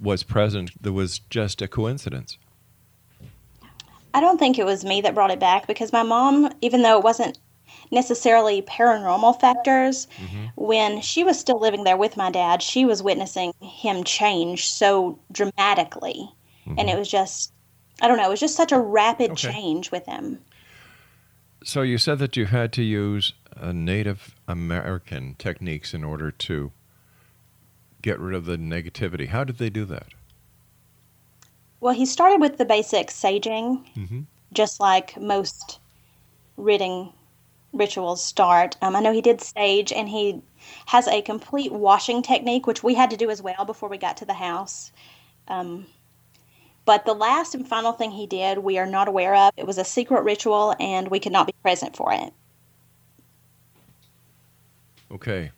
was 0.00 0.22
present 0.22 0.70
there 0.80 0.92
was 0.92 1.18
just 1.28 1.60
a 1.60 1.66
coincidence. 1.66 2.38
I 4.14 4.20
don't 4.20 4.38
think 4.38 4.60
it 4.60 4.64
was 4.64 4.84
me 4.84 5.00
that 5.00 5.14
brought 5.16 5.32
it 5.32 5.40
back 5.40 5.66
because 5.66 5.92
my 5.92 6.04
mom, 6.04 6.52
even 6.60 6.82
though 6.82 6.98
it 6.98 7.04
wasn't 7.04 7.40
necessarily 7.90 8.62
paranormal 8.62 9.40
factors, 9.40 10.06
when 10.54 11.00
she 11.00 11.24
was 11.24 11.36
still 11.38 11.58
living 11.58 11.82
there 11.82 11.96
with 11.96 12.16
my 12.16 12.30
dad, 12.30 12.62
she 12.62 12.84
was 12.84 13.02
witnessing 13.02 13.52
him 13.60 14.04
change 14.04 14.66
so 14.66 15.18
dramatically. 15.32 16.30
And 16.78 16.88
it 16.88 16.96
was 16.96 17.08
just, 17.10 17.52
I 18.00 18.06
don't 18.06 18.18
know, 18.18 18.26
it 18.26 18.30
was 18.30 18.40
just 18.40 18.56
such 18.56 18.70
a 18.72 18.78
rapid 18.78 19.32
Okay. 19.32 19.52
change 19.52 19.90
with 19.90 20.06
him. 20.06 20.38
So 21.62 21.82
you 21.82 21.98
said 21.98 22.18
that 22.20 22.36
you 22.36 22.46
had 22.46 22.72
to 22.74 22.82
use 22.82 23.32
uh, 23.60 23.72
Native 23.72 24.34
American 24.48 25.34
techniques 25.38 25.92
in 25.92 26.04
order 26.04 26.30
to 26.30 26.72
get 28.02 28.18
rid 28.18 28.34
of 28.34 28.46
the 28.46 28.56
negativity. 28.56 29.28
How 29.28 29.44
did 29.44 29.58
they 29.58 29.68
do 29.70 29.84
that? 29.86 30.08
Well, 31.80 31.94
he 31.94 32.06
started 32.06 32.40
with 32.40 32.56
the 32.58 32.64
basic 32.64 33.08
saging, 33.08 33.84
Mm-hmm. 33.96 34.20
just 34.52 34.80
like 34.80 35.18
most 35.20 35.78
ridding 36.56 37.12
rituals 37.72 38.22
start. 38.24 38.76
Um, 38.82 38.96
I 38.96 39.00
know 39.00 39.12
he 39.12 39.20
did 39.22 39.40
sage, 39.40 39.92
and 39.92 40.08
he 40.08 40.42
has 40.86 41.06
a 41.08 41.22
complete 41.22 41.72
washing 41.72 42.22
technique, 42.22 42.66
which 42.66 42.82
we 42.82 42.94
had 42.94 43.10
to 43.10 43.16
do 43.16 43.30
as 43.30 43.40
well 43.42 43.64
before 43.64 43.88
we 43.88 43.96
got 43.98 44.16
to 44.18 44.24
the 44.24 44.34
house. 44.34 44.92
Um, 45.48 45.86
but 46.84 47.04
the 47.04 47.14
last 47.14 47.54
and 47.54 47.66
final 47.66 47.92
thing 47.92 48.10
he 48.10 48.26
did, 48.26 48.58
we 48.58 48.78
are 48.78 48.86
not 48.86 49.08
aware 49.08 49.34
of. 49.34 49.52
It 49.56 49.66
was 49.66 49.78
a 49.78 49.84
secret 49.84 50.22
ritual, 50.22 50.74
and 50.80 51.08
we 51.08 51.20
could 51.20 51.32
not 51.32 51.46
be 51.46 51.54
present 51.62 51.96
for 51.96 52.12
it. 52.12 52.32
Okay. 55.12 55.50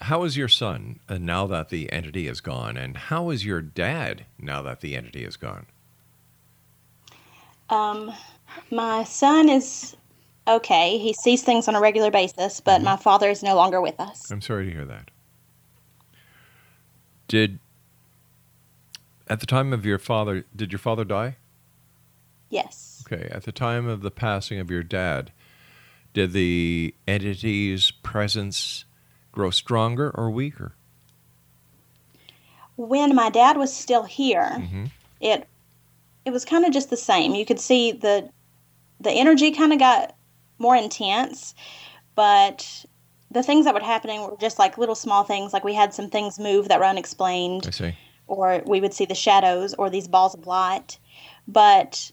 How 0.00 0.24
is 0.24 0.36
your 0.36 0.48
son 0.48 0.98
uh, 1.08 1.18
now 1.18 1.46
that 1.46 1.68
the 1.68 1.92
entity 1.92 2.26
is 2.26 2.40
gone? 2.40 2.76
And 2.76 2.96
how 2.96 3.30
is 3.30 3.44
your 3.44 3.62
dad 3.62 4.26
now 4.38 4.62
that 4.62 4.80
the 4.80 4.96
entity 4.96 5.24
is 5.24 5.36
gone? 5.36 5.66
Um, 7.70 8.12
my 8.70 9.04
son 9.04 9.48
is 9.48 9.96
okay. 10.48 10.98
He 10.98 11.12
sees 11.12 11.42
things 11.42 11.68
on 11.68 11.74
a 11.76 11.80
regular 11.80 12.10
basis, 12.10 12.60
but 12.60 12.82
my 12.82 12.96
father 12.96 13.30
is 13.30 13.42
no 13.42 13.54
longer 13.54 13.80
with 13.80 13.98
us. 14.00 14.30
I'm 14.30 14.42
sorry 14.42 14.66
to 14.66 14.72
hear 14.72 14.84
that. 14.84 15.10
Did, 17.28 17.60
at 19.28 19.40
the 19.40 19.46
time 19.46 19.72
of 19.72 19.84
your 19.86 19.98
father, 19.98 20.44
did 20.54 20.72
your 20.72 20.78
father 20.78 21.04
die? 21.04 21.36
Yes. 22.50 23.04
Okay. 23.06 23.28
At 23.30 23.44
the 23.44 23.52
time 23.52 23.86
of 23.86 24.02
the 24.02 24.10
passing 24.10 24.58
of 24.58 24.70
your 24.70 24.82
dad, 24.82 25.32
did 26.12 26.32
the 26.32 26.94
entity's 27.08 27.90
presence 27.90 28.84
grow 29.32 29.50
stronger 29.50 30.10
or 30.10 30.30
weaker? 30.30 30.74
when 32.76 33.14
my 33.14 33.28
dad 33.28 33.56
was 33.58 33.72
still 33.72 34.02
here, 34.04 34.50
Mhm. 34.56 34.90
it 35.20 35.46
it 36.24 36.30
was 36.30 36.44
kind 36.44 36.64
of 36.64 36.72
just 36.72 36.88
the 36.88 36.96
same. 36.96 37.34
You 37.34 37.44
could 37.44 37.60
see 37.60 37.92
the 37.92 38.30
the 39.00 39.10
energy 39.12 39.50
kind 39.50 39.72
of 39.72 39.78
got 39.78 40.14
more 40.58 40.74
intense, 40.76 41.54
but 42.14 42.84
the 43.30 43.42
things 43.42 43.64
that 43.66 43.74
were 43.74 43.80
happening 43.80 44.22
were 44.22 44.36
just 44.40 44.58
like 44.58 44.78
little 44.78 44.94
small 44.94 45.22
things. 45.24 45.52
Like 45.52 45.64
we 45.64 45.74
had 45.74 45.92
some 45.92 46.08
things 46.08 46.38
move 46.38 46.68
that 46.68 46.78
were 46.78 46.86
unexplained, 46.86 47.66
I 47.66 47.70
see. 47.70 47.94
Or 48.32 48.62
we 48.64 48.80
would 48.80 48.94
see 48.94 49.04
the 49.04 49.14
shadows 49.14 49.74
or 49.74 49.90
these 49.90 50.08
balls 50.08 50.34
of 50.34 50.46
light. 50.46 50.98
But 51.46 52.10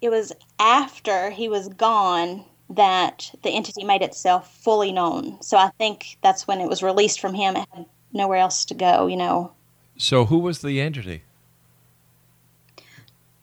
it 0.00 0.08
was 0.08 0.32
after 0.58 1.28
he 1.30 1.48
was 1.48 1.68
gone 1.68 2.44
that 2.70 3.30
the 3.42 3.50
entity 3.50 3.84
made 3.84 4.00
itself 4.02 4.54
fully 4.62 4.92
known. 4.92 5.40
So 5.42 5.58
I 5.58 5.70
think 5.78 6.16
that's 6.22 6.46
when 6.46 6.60
it 6.60 6.68
was 6.68 6.82
released 6.82 7.20
from 7.20 7.34
him. 7.34 7.56
It 7.56 7.66
had 7.74 7.86
nowhere 8.12 8.38
else 8.38 8.64
to 8.66 8.74
go, 8.74 9.06
you 9.06 9.16
know. 9.16 9.52
So 9.98 10.24
who 10.24 10.38
was 10.38 10.60
the 10.60 10.80
entity? 10.80 11.22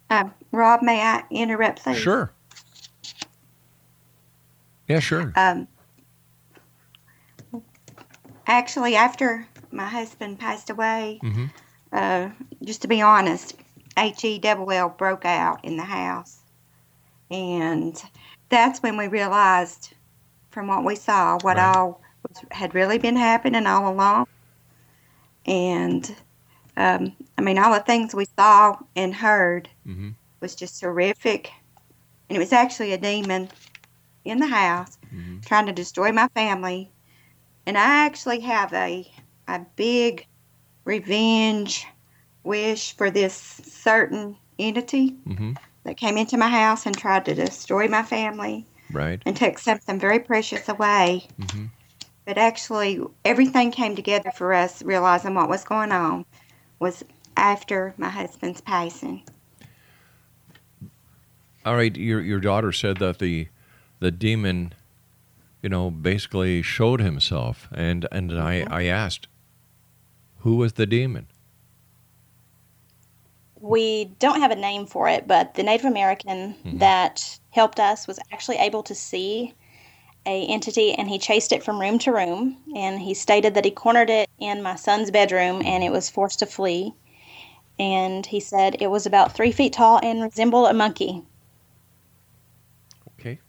Um, 0.10 0.34
Rob, 0.52 0.82
may 0.82 1.02
I 1.02 1.24
interrupt, 1.30 1.84
please? 1.84 1.98
Sure. 1.98 2.32
Yeah, 4.88 5.00
sure. 5.00 5.34
Um, 5.36 5.68
actually, 8.48 8.96
after 8.96 9.48
my 9.72 9.86
husband 9.88 10.40
passed 10.40 10.70
away, 10.70 11.20
Mhm. 11.24 11.50
Uh, 11.96 12.30
just 12.64 12.82
to 12.82 12.88
be 12.88 13.02
honest, 13.02 13.56
H.E. 13.98 14.40
double 14.40 14.72
L 14.72 14.90
broke 14.90 15.26
out 15.26 15.64
in 15.64 15.78
the 15.78 15.84
house. 15.84 16.42
And 17.32 17.96
that's 18.50 18.84
when 18.84 18.98
we 18.98 19.08
realized 19.08 19.94
from 20.52 20.68
what 20.68 20.84
we 20.84 20.96
saw 20.96 21.38
what 21.40 21.58
Right. 21.58 21.76
all 21.76 22.02
was, 22.28 22.44
had 22.52 22.76
really 22.76 22.98
been 22.98 23.16
happening 23.16 23.66
all 23.66 23.92
along. 23.92 24.26
And 25.46 26.16
um, 26.78 27.14
I 27.38 27.42
mean, 27.42 27.58
all 27.58 27.74
the 27.74 27.80
things 27.80 28.14
we 28.14 28.26
saw 28.38 28.78
and 28.96 29.14
heard 29.16 29.70
hmm 29.86 30.12
was 30.42 30.56
just 30.56 30.82
horrific. 30.82 31.50
And 32.30 32.36
it 32.36 32.40
was 32.40 32.54
actually 32.54 32.92
a 32.92 32.98
demon 32.98 33.50
in 34.26 34.40
the 34.40 34.48
house 34.48 34.98
Mhm. 35.14 35.46
trying 35.46 35.66
to 35.68 35.72
destroy 35.72 36.12
my 36.12 36.28
family. 36.36 36.92
And 37.66 37.78
I 37.78 38.06
actually 38.06 38.42
have 38.42 38.74
a 38.74 39.12
a 39.48 39.60
big 39.76 40.26
revenge 40.86 41.86
wish 42.44 42.96
for 42.96 43.12
this 43.12 43.34
certain 43.66 44.38
entity. 44.58 45.10
hmm 45.26 45.54
that 45.84 45.98
came 45.98 46.18
into 46.18 46.36
my 46.36 46.50
house 46.50 46.88
and 46.88 46.98
tried 46.98 47.24
to 47.26 47.36
destroy 47.36 47.88
my 47.88 48.02
family 48.02 48.66
Right. 48.92 49.22
and 49.24 49.38
took 49.38 49.60
something 49.60 50.00
very 50.00 50.18
precious 50.18 50.68
away. 50.68 51.28
Mhm. 51.40 51.70
But 52.26 52.40
actually, 52.40 53.00
everything 53.24 53.70
came 53.70 53.96
together 53.96 54.32
for 54.32 54.52
us 54.52 54.82
realizing 54.82 55.36
what 55.36 55.48
was 55.48 55.64
going 55.64 55.92
on 55.92 56.26
was 56.80 57.04
after 57.38 57.94
my 57.98 58.10
husband's 58.10 58.62
passing. 58.62 59.22
All 61.64 61.76
right. 61.76 61.96
Your 61.96 62.20
your 62.22 62.40
daughter 62.40 62.72
said 62.72 62.98
that 62.98 63.20
the 63.20 63.48
the 64.00 64.10
demon, 64.12 64.74
you 65.62 65.70
know, 65.70 65.92
basically 65.92 66.64
showed 66.64 67.00
himself, 67.00 67.68
and 67.72 68.08
and 68.12 68.32
I 68.40 68.66
I 68.72 68.86
asked, 68.86 69.28
who 70.46 70.58
was 70.58 70.74
the 70.74 70.86
demon? 70.86 71.26
We 73.60 74.06
don't 74.20 74.42
have 74.42 74.52
a 74.52 74.56
name 74.56 74.86
for 74.86 75.10
it, 75.10 75.28
but 75.28 75.56
the 75.56 75.64
Native 75.64 75.88
American 75.88 76.54
mm-hmm. 76.64 76.78
that 76.78 77.40
helped 77.50 77.80
us 77.80 78.06
was 78.06 78.20
actually 78.32 78.58
able 78.58 78.84
to 78.84 78.94
see 78.94 79.56
a 80.28 80.46
entity 80.46 80.94
and 80.94 81.10
he 81.10 81.18
chased 81.18 81.52
it 81.52 81.64
from 81.64 81.82
room 81.82 81.98
to 81.98 82.12
room 82.12 82.58
and 82.76 83.00
he 83.00 83.16
stated 83.16 83.56
that 83.56 83.66
he 83.66 83.72
cornered 83.72 84.12
it 84.12 84.30
in 84.38 84.62
my 84.62 84.76
son's 84.76 85.10
bedroom 85.10 85.64
and 85.66 85.84
it 85.84 85.92
was 85.92 86.12
forced 86.12 86.38
to 86.40 86.46
flee 86.46 86.94
and 87.80 88.28
he 88.28 88.40
said 88.40 88.76
it 88.80 88.88
was 88.88 89.06
about 89.06 89.36
three 89.36 89.52
feet 89.52 89.74
tall 89.74 90.00
and 90.04 90.24
resembled 90.24 90.68
a 90.68 90.74
monkey 90.74 91.24
Okay. 93.20 93.40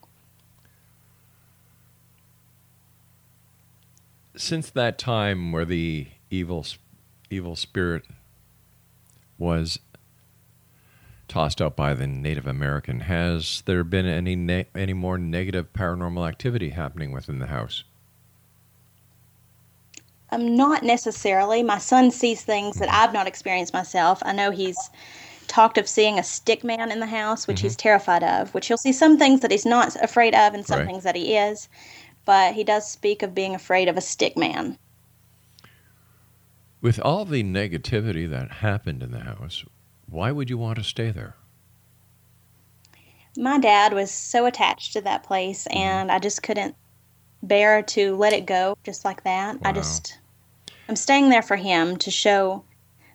Since 4.37 4.69
that 4.71 4.99
time 4.99 5.51
where 5.51 5.65
the 5.65 6.09
evil 6.31 6.63
evil 7.31 7.57
spirit 7.57 8.05
was 9.39 9.79
tossed 11.29 11.61
out 11.61 11.77
by 11.77 11.93
the 11.95 12.07
Native 12.07 12.47
American, 12.47 13.01
has 13.01 13.63
there 13.67 13.85
been 13.85 14.07
any 14.07 14.37
ne- 14.37 14.67
any 14.75 14.93
more 14.93 15.19
negative 15.19 15.73
paranormal 15.73 16.27
activity 16.27 16.71
happening 16.71 17.13
within 17.13 17.39
the 17.39 17.49
house? 17.49 17.85
Um, 20.31 20.57
not 20.57 20.83
necessarily. 20.83 21.63
My 21.63 21.79
son 21.79 22.11
sees 22.11 22.43
things 22.43 22.77
that 22.77 22.93
I've 22.93 23.13
not 23.13 23.27
experienced 23.29 23.73
myself. 23.73 24.21
I 24.25 24.33
know 24.33 24.51
he's 24.51 24.91
talked 25.47 25.79
of 25.79 25.89
seeing 25.89 26.19
a 26.19 26.25
stick 26.25 26.65
man 26.65 26.91
in 26.91 26.99
the 26.99 27.07
house, 27.07 27.47
which 27.47 27.61
he's 27.61 27.77
terrified 27.77 28.25
of, 28.25 28.53
which 28.53 28.67
he'll 28.67 28.77
see 28.77 28.93
some 28.93 29.19
things 29.19 29.41
that 29.41 29.53
he's 29.53 29.65
not 29.67 29.95
afraid 30.03 30.35
of 30.35 30.55
and 30.55 30.67
some 30.67 30.81
Right. 30.81 30.87
things 30.87 31.05
that 31.05 31.15
he 31.15 31.37
is. 31.37 31.69
But 32.25 32.55
he 32.55 32.65
does 32.65 32.91
speak 32.91 33.23
of 33.23 33.35
being 33.37 33.55
afraid 33.55 33.89
of 33.89 33.97
a 33.97 34.01
stick 34.01 34.37
man. 34.37 34.77
With 36.87 37.01
all 37.01 37.25
the 37.25 37.43
negativity 37.43 38.31
that 38.31 38.49
happened 38.63 39.03
in 39.03 39.11
the 39.11 39.19
house, 39.19 39.65
why 40.09 40.31
would 40.31 40.49
you 40.49 40.57
want 40.57 40.79
to 40.79 40.85
stay 40.85 41.11
there? 41.11 41.35
My 43.37 43.59
dad 43.59 43.93
was 43.93 44.13
so 44.13 44.47
attached 44.47 44.93
to 44.93 45.01
that 45.01 45.25
place, 45.25 45.67
and 45.73 46.13
I 46.13 46.21
just 46.21 46.45
couldn't 46.45 46.77
bear 47.43 47.83
to 47.83 48.15
let 48.15 48.33
it 48.33 48.47
go 48.47 48.79
just 48.85 49.05
like 49.05 49.25
that. 49.25 49.59
I 49.65 49.73
just, 49.73 50.21
I'm 50.89 50.95
staying 50.95 51.29
there 51.29 51.43
for 51.43 51.57
him 51.57 51.97
to 51.97 52.11
show 52.13 52.63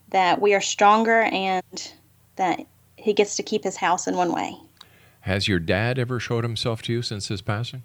that 0.09 0.41
we 0.41 0.53
are 0.53 0.59
stronger 0.59 1.21
and 1.21 1.93
that 2.35 2.67
he 2.97 3.13
gets 3.13 3.37
to 3.37 3.43
keep 3.43 3.63
his 3.63 3.77
house 3.77 4.05
in 4.05 4.17
one 4.17 4.33
way. 4.33 4.53
Has 5.21 5.47
your 5.47 5.59
dad 5.59 5.97
ever 5.97 6.19
showed 6.19 6.43
himself 6.43 6.81
to 6.81 6.91
you 6.91 7.01
since 7.01 7.29
his 7.29 7.41
passing? 7.41 7.83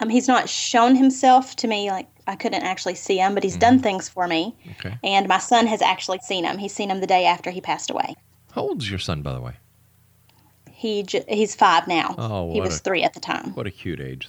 Um, 0.00 0.08
he's 0.08 0.26
not 0.26 0.48
shown 0.48 0.96
himself 0.96 1.54
to 1.54 1.68
me 1.68 1.92
like 1.92 2.08
I 2.26 2.36
couldn't 2.36 2.62
actually 2.62 2.96
see 2.96 3.18
him, 3.18 3.34
but 3.34 3.44
he's 3.44 3.56
done 3.56 3.74
mm-hmm. 3.74 3.82
things 3.82 4.08
for 4.08 4.26
me. 4.26 4.56
Okay. 4.72 4.98
And 5.04 5.28
my 5.28 5.38
son 5.38 5.66
has 5.66 5.80
actually 5.80 6.18
seen 6.18 6.44
him. 6.44 6.58
He's 6.58 6.72
seen 6.74 6.90
him 6.90 7.00
the 7.00 7.06
day 7.06 7.24
after 7.24 7.50
he 7.50 7.60
passed 7.60 7.90
away. 7.90 8.16
How 8.52 8.62
old 8.62 8.82
is 8.82 8.90
your 8.90 8.98
son, 8.98 9.22
by 9.22 9.32
the 9.32 9.40
way? 9.40 9.54
He 10.70 11.02
j- 11.04 11.24
he's 11.28 11.54
five 11.54 11.86
now. 11.86 12.14
Oh, 12.18 12.52
he 12.52 12.60
was 12.60 12.76
a- 12.76 12.80
three 12.80 13.02
at 13.02 13.14
the 13.14 13.20
time. 13.20 13.54
What 13.54 13.66
a 13.66 13.70
cute 13.70 14.00
age. 14.00 14.28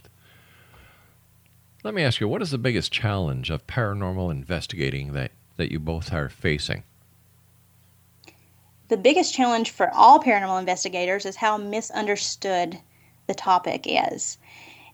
Let 1.84 1.93
me 1.93 2.04
ask 2.04 2.19
you, 2.19 2.28
what 2.28 2.41
is 2.41 2.52
the 2.52 2.58
biggest 2.58 2.91
challenge 2.91 3.50
of 3.50 3.65
paranormal 3.67 4.30
investigating 4.32 5.13
that, 5.13 5.32
that 5.56 5.72
you 5.72 5.80
both 5.80 6.12
are 6.12 6.30
facing? 6.30 6.84
The 8.89 8.98
biggest 8.98 9.34
challenge 9.34 9.72
for 9.72 9.93
all 9.93 10.22
paranormal 10.22 10.60
investigators 10.60 11.26
is 11.26 11.36
how 11.36 11.58
misunderstood 11.58 12.80
the 13.28 13.34
topic 13.34 13.86
is. 13.86 14.38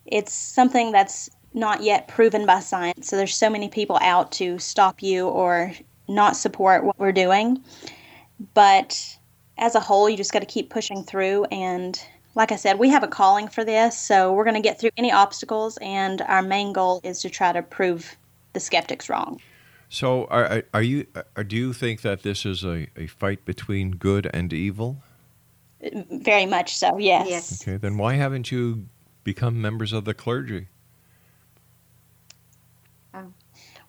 It's 0.05 0.33
something 0.33 0.91
that's 0.91 1.29
not 1.53 1.83
yet 1.83 2.07
proven 2.07 2.45
by 2.45 2.59
science, 2.59 3.07
so 3.07 3.17
there's 3.17 3.35
so 3.35 3.49
many 3.49 3.69
people 3.69 3.97
out 4.01 4.31
to 4.33 4.57
stop 4.59 5.01
you 5.03 5.27
or 5.27 5.73
not 6.07 6.35
support 6.35 6.83
what 6.83 6.97
we're 6.99 7.11
doing. 7.11 7.63
But 8.53 9.17
as 9.57 9.75
a 9.75 9.79
whole, 9.79 10.09
you 10.09 10.17
just 10.17 10.33
got 10.33 10.39
to 10.39 10.45
keep 10.45 10.69
pushing 10.69 11.03
through. 11.03 11.45
And 11.45 11.99
like 12.35 12.51
I 12.51 12.55
said, 12.55 12.79
we 12.79 12.89
have 12.89 13.03
a 13.03 13.07
calling 13.07 13.47
for 13.47 13.63
this, 13.63 13.97
so 13.97 14.33
we're 14.33 14.43
going 14.43 14.55
to 14.55 14.61
get 14.61 14.79
through 14.79 14.89
any 14.97 15.11
obstacles. 15.11 15.77
And 15.81 16.21
our 16.21 16.41
main 16.41 16.73
goal 16.73 16.99
is 17.03 17.21
to 17.21 17.29
try 17.29 17.51
to 17.51 17.61
prove 17.61 18.15
the 18.53 18.59
skeptics 18.59 19.09
wrong. 19.09 19.39
So, 19.89 20.25
are, 20.25 20.45
are- 20.45 20.63
are 20.73 20.81
you? 20.81 21.05
Are, 21.35 21.43
do 21.43 21.55
you 21.55 21.71
think 21.71 22.01
that 22.01 22.23
this 22.23 22.45
is 22.47 22.63
a, 22.63 22.87
a 22.97 23.05
fight 23.05 23.45
between 23.45 23.91
good 23.91 24.27
and 24.33 24.51
evil? 24.51 25.03
Very 26.11 26.47
much 26.47 26.75
so, 26.75 26.97
yes. 26.97 27.29
Yes. 27.29 27.61
Okay, 27.61 27.77
then 27.77 27.97
why 27.97 28.13
haven't 28.15 28.51
you 28.51 28.87
become 29.23 29.61
members 29.61 29.93
of 29.93 30.05
the 30.05 30.13
clergy? 30.13 30.67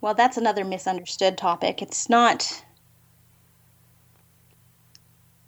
Well, 0.04 0.12
that's 0.12 0.36
another 0.36 0.66
misunderstood 0.66 1.38
topic. 1.38 1.80
It's 1.80 2.10
not 2.10 2.62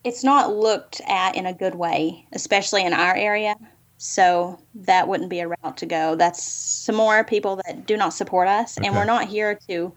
it's 0.03 0.25
not 0.25 0.57
looked 0.57 1.03
at 1.07 1.37
in 1.37 1.45
a 1.45 1.53
good 1.53 1.75
way, 1.75 2.27
especially 2.33 2.83
in 2.83 2.95
our 2.95 3.14
area. 3.14 3.57
So 3.99 4.59
that 4.75 5.09
wouldn't 5.09 5.29
be 5.29 5.40
a 5.40 5.49
route 5.49 5.77
to 5.77 5.85
go. 5.85 6.14
That's 6.14 6.42
some 6.42 6.95
more 6.95 7.23
people 7.23 7.57
that 7.66 7.85
do 7.85 7.99
not 7.99 8.14
support 8.14 8.49
us, 8.49 8.79
and 8.79 8.95
we're 8.95 9.05
not 9.05 9.29
here 9.29 9.59
to 9.69 9.92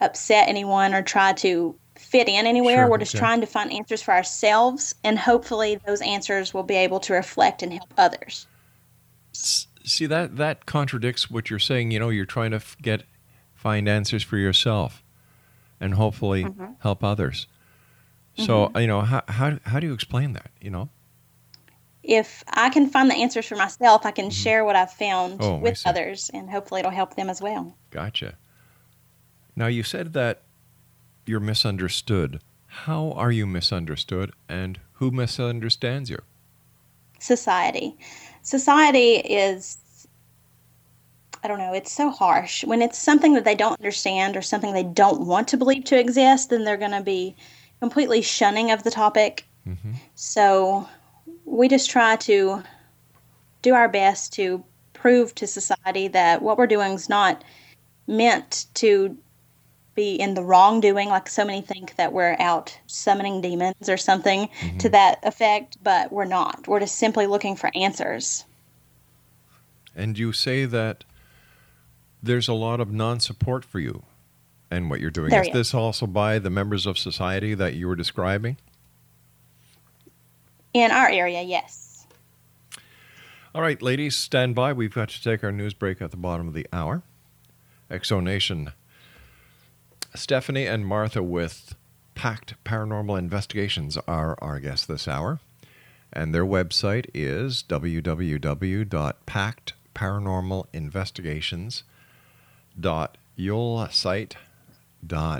upset 0.00 0.48
anyone 0.48 0.94
or 0.94 1.02
try 1.02 1.32
to 1.32 1.74
fit 1.96 2.28
in 2.28 2.46
anywhere. 2.46 2.84
Sure, 2.84 2.90
we're 2.90 2.98
just 2.98 3.16
okay. 3.16 3.18
trying 3.18 3.40
to 3.40 3.46
find 3.48 3.72
answers 3.72 4.02
for 4.02 4.14
ourselves, 4.14 4.94
and 5.02 5.18
hopefully 5.18 5.80
those 5.84 6.00
answers 6.00 6.54
will 6.54 6.62
be 6.62 6.76
able 6.76 7.00
to 7.00 7.12
reflect 7.12 7.64
and 7.64 7.72
help 7.72 7.92
others. 7.98 8.46
See 9.88 10.06
that 10.06 10.36
that 10.36 10.66
contradicts 10.66 11.30
what 11.30 11.50
you're 11.50 11.58
saying. 11.58 11.90
You 11.90 11.98
know, 11.98 12.10
you're 12.10 12.26
trying 12.26 12.50
to 12.50 12.56
f- 12.56 12.76
get 12.80 13.04
find 13.54 13.88
answers 13.88 14.22
for 14.22 14.36
yourself, 14.36 15.02
and 15.80 15.94
hopefully 15.94 16.44
mm-hmm. 16.44 16.72
help 16.80 17.02
others. 17.02 17.46
So 18.36 18.66
mm-hmm. 18.66 18.78
you 18.78 18.86
know, 18.86 19.00
how, 19.00 19.22
how 19.28 19.58
how 19.64 19.80
do 19.80 19.86
you 19.86 19.94
explain 19.94 20.34
that? 20.34 20.50
You 20.60 20.70
know, 20.70 20.88
if 22.02 22.44
I 22.48 22.68
can 22.68 22.88
find 22.88 23.10
the 23.10 23.14
answers 23.14 23.46
for 23.46 23.56
myself, 23.56 24.04
I 24.04 24.10
can 24.10 24.26
mm-hmm. 24.26 24.30
share 24.30 24.64
what 24.64 24.76
I've 24.76 24.92
found 24.92 25.38
Oh, 25.40 25.56
with 25.56 25.82
others, 25.86 26.30
and 26.32 26.50
hopefully 26.50 26.80
it'll 26.80 26.92
help 26.92 27.16
them 27.16 27.30
as 27.30 27.40
well. 27.40 27.74
Gotcha. 27.90 28.34
Now 29.56 29.66
you 29.66 29.82
said 29.82 30.12
that 30.12 30.42
you're 31.26 31.40
misunderstood. 31.40 32.40
How 32.66 33.12
are 33.12 33.32
you 33.32 33.46
misunderstood, 33.46 34.32
and 34.48 34.78
who 34.94 35.10
misunderstands 35.10 36.10
you? 36.10 36.18
Society. 37.18 37.96
Society 38.48 39.16
is, 39.16 39.76
I 41.44 41.48
don't 41.48 41.58
know, 41.58 41.74
it's 41.74 41.92
so 41.92 42.08
harsh. 42.08 42.64
When 42.64 42.80
it's 42.80 42.96
something 42.96 43.34
that 43.34 43.44
they 43.44 43.54
don't 43.54 43.78
understand 43.78 44.38
or 44.38 44.40
something 44.40 44.72
they 44.72 44.84
don't 44.84 45.26
want 45.26 45.48
to 45.48 45.58
believe 45.58 45.84
to 45.84 46.00
exist, 46.00 46.48
then 46.48 46.64
they're 46.64 46.78
going 46.78 46.92
to 46.92 47.02
be 47.02 47.36
completely 47.78 48.22
shunning 48.22 48.70
of 48.70 48.84
the 48.84 48.90
topic. 48.90 49.46
Mm-hmm. 49.66 49.92
So 50.14 50.88
we 51.44 51.68
just 51.68 51.90
try 51.90 52.16
to 52.16 52.62
do 53.60 53.74
our 53.74 53.86
best 53.86 54.32
to 54.34 54.64
prove 54.94 55.34
to 55.34 55.46
society 55.46 56.08
that 56.08 56.40
what 56.40 56.56
we're 56.56 56.66
doing 56.66 56.92
is 56.92 57.10
not 57.10 57.44
meant 58.06 58.64
to 58.76 59.14
be 59.98 60.14
in 60.14 60.34
the 60.34 60.42
wrongdoing, 60.42 61.08
like 61.08 61.28
so 61.28 61.44
many 61.44 61.60
think 61.60 61.96
that 61.96 62.12
we're 62.12 62.36
out 62.38 62.78
summoning 62.86 63.40
demons 63.40 63.88
or 63.88 63.96
something 63.96 64.46
to 64.46 64.54
mm-hmm. 64.64 64.88
that 64.90 65.18
effect, 65.24 65.76
but 65.82 66.12
we're 66.12 66.24
not. 66.24 66.68
We're 66.68 66.78
just 66.78 66.96
simply 66.96 67.26
looking 67.26 67.56
for 67.56 67.68
answers. 67.74 68.44
And 69.96 70.16
you 70.16 70.32
say 70.32 70.66
that 70.66 71.02
there's 72.22 72.46
a 72.46 72.52
lot 72.52 72.78
of 72.78 72.92
non-support 72.92 73.64
for 73.64 73.80
you 73.80 74.04
and 74.70 74.88
what 74.88 75.00
you're 75.00 75.10
doing. 75.10 75.30
There 75.30 75.42
is 75.42 75.48
is. 75.48 75.52
this 75.52 75.74
also 75.74 76.06
by 76.06 76.38
the 76.38 76.50
members 76.50 76.86
of 76.86 76.96
society 76.96 77.54
that 77.54 77.74
you 77.74 77.88
were 77.88 77.96
describing? 77.96 78.56
In 80.74 80.92
our 80.92 81.08
area, 81.08 81.42
yes. 81.42 82.06
All 83.52 83.62
right, 83.62 83.82
ladies, 83.82 84.14
stand 84.14 84.54
by. 84.54 84.72
We've 84.72 84.94
got 84.94 85.08
to 85.08 85.20
take 85.20 85.42
our 85.42 85.50
news 85.50 85.74
break 85.74 86.00
at 86.00 86.12
the 86.12 86.16
bottom 86.16 86.46
of 86.46 86.54
the 86.54 86.68
hour. 86.72 87.02
X 87.90 88.08
Zone 88.08 88.22
Nation. 88.22 88.72
Stephanie 90.18 90.66
and 90.66 90.84
Martha 90.84 91.22
with 91.22 91.76
Pact 92.16 92.54
Paranormal 92.64 93.16
Investigations 93.16 93.96
are 94.08 94.36
our 94.42 94.58
guests 94.58 94.84
this 94.84 95.06
hour. 95.06 95.38
And 96.12 96.34
their 96.34 96.44
website 96.44 97.06
is 97.14 97.62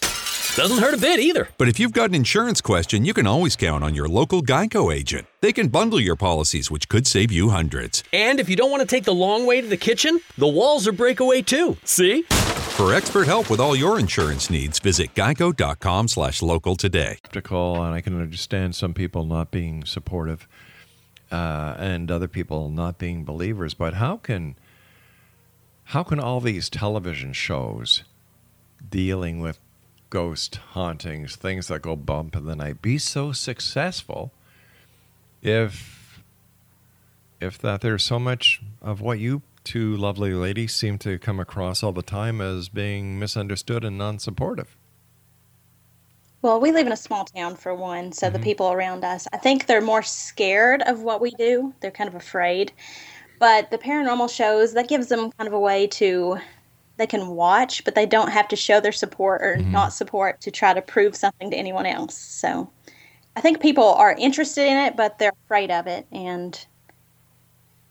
Doesn't 0.55 0.79
hurt 0.79 0.93
a 0.93 0.97
bit 0.97 1.19
either. 1.19 1.49
But 1.57 1.69
if 1.69 1.79
you've 1.79 1.93
got 1.93 2.09
an 2.09 2.15
insurance 2.15 2.59
question, 2.61 3.05
you 3.05 3.13
can 3.13 3.27
always 3.27 3.55
count 3.55 3.83
on 3.83 3.93
your 3.93 4.07
local 4.07 4.41
Geico 4.41 4.93
agent. 4.93 5.27
They 5.41 5.53
can 5.53 5.67
bundle 5.67 5.99
your 5.99 6.15
policies, 6.15 6.69
which 6.69 6.89
could 6.89 7.07
save 7.07 7.31
you 7.31 7.49
hundreds. 7.49 8.03
And 8.11 8.39
if 8.39 8.49
you 8.49 8.55
don't 8.55 8.71
want 8.71 8.81
to 8.81 8.87
take 8.87 9.05
the 9.05 9.13
long 9.13 9.45
way 9.45 9.61
to 9.61 9.67
the 9.67 9.77
kitchen, 9.77 10.19
the 10.37 10.47
walls 10.47 10.87
are 10.87 10.91
breakaway 10.91 11.41
too. 11.41 11.77
See? 11.83 12.23
For 12.23 12.93
expert 12.93 13.27
help 13.27 13.49
with 13.49 13.59
all 13.59 13.75
your 13.75 13.99
insurance 13.99 14.49
needs, 14.49 14.79
visit 14.79 15.13
geico.com 15.13 16.07
slash 16.07 16.41
local 16.41 16.75
today. 16.75 17.17
skeptical, 17.17 17.83
and 17.83 17.93
I 17.93 18.01
can 18.01 18.19
understand 18.19 18.75
some 18.75 18.93
people 18.93 19.25
not 19.25 19.51
being 19.51 19.85
supportive 19.85 20.47
uh, 21.31 21.75
and 21.77 22.09
other 22.09 22.27
people 22.27 22.69
not 22.69 22.97
being 22.97 23.23
believers. 23.23 23.73
But 23.73 23.95
how 23.95 24.17
can 24.17 24.55
how 25.85 26.03
can 26.03 26.19
all 26.19 26.39
these 26.39 26.69
television 26.69 27.33
shows 27.33 28.03
dealing 28.89 29.39
with 29.39 29.59
ghost 30.09 30.55
hauntings, 30.71 31.35
things 31.35 31.67
that 31.67 31.81
go 31.81 31.95
bump 31.95 32.35
in 32.35 32.45
the 32.45 32.55
night, 32.55 32.81
be 32.81 32.97
so 32.97 33.31
successful 33.31 34.31
if 35.41 36.21
if 37.39 37.57
that 37.59 37.81
there's 37.81 38.03
so 38.03 38.19
much 38.19 38.61
of 38.81 38.99
what 38.99 39.19
you 39.19 39.41
two 39.63 39.95
lovely 39.95 40.33
ladies 40.33 40.73
seem 40.73 40.97
to 40.97 41.17
come 41.19 41.39
across 41.39 41.83
all 41.83 41.91
the 41.91 42.01
time 42.01 42.41
as 42.41 42.69
being 42.69 43.19
misunderstood 43.19 43.83
and 43.83 43.97
non-supportive? 43.97 44.75
Well, 46.41 46.59
we 46.59 46.71
live 46.71 46.87
in 46.87 46.93
a 46.93 46.97
small 46.97 47.25
town 47.25 47.55
for 47.55 47.75
one, 47.75 48.11
so 48.11 48.29
the 48.29 48.37
mm-hmm. 48.37 48.43
people 48.45 48.71
around 48.71 49.03
us, 49.03 49.27
I 49.33 49.37
think 49.37 49.65
they're 49.65 49.81
more 49.81 50.03
scared 50.03 50.81
of 50.83 51.01
what 51.01 51.19
we 51.21 51.31
do. 51.31 51.73
They're 51.81 51.91
kind 51.91 52.07
of 52.07 52.15
afraid. 52.15 52.71
But 53.39 53.71
the 53.71 53.77
paranormal 53.77 54.33
shows, 54.33 54.73
that 54.73 54.87
gives 54.87 55.07
them 55.07 55.31
kind 55.33 55.47
of 55.47 55.53
a 55.53 55.59
way 55.59 55.87
to 55.87 56.39
they 56.99 57.07
can 57.07 57.29
watch, 57.29 57.83
but 57.83 57.95
they 57.95 58.05
don't 58.05 58.29
have 58.29 58.47
to 58.49 58.55
show 58.55 58.79
their 58.79 58.91
support 58.91 59.41
or 59.41 59.55
not 59.57 59.93
support 59.93 60.41
to 60.41 60.51
try 60.51 60.73
to 60.73 60.81
prove 60.81 61.15
something 61.15 61.49
to 61.49 61.57
anyone 61.57 61.85
else. 61.85 62.15
So 62.15 62.69
I 63.35 63.41
think 63.41 63.61
people 63.61 63.93
are 63.93 64.11
interested 64.11 64.67
in 64.67 64.77
it, 64.77 64.95
but 64.95 65.17
they're 65.17 65.33
afraid 65.45 65.71
of 65.71 65.87
it 65.87 66.05
and 66.11 66.63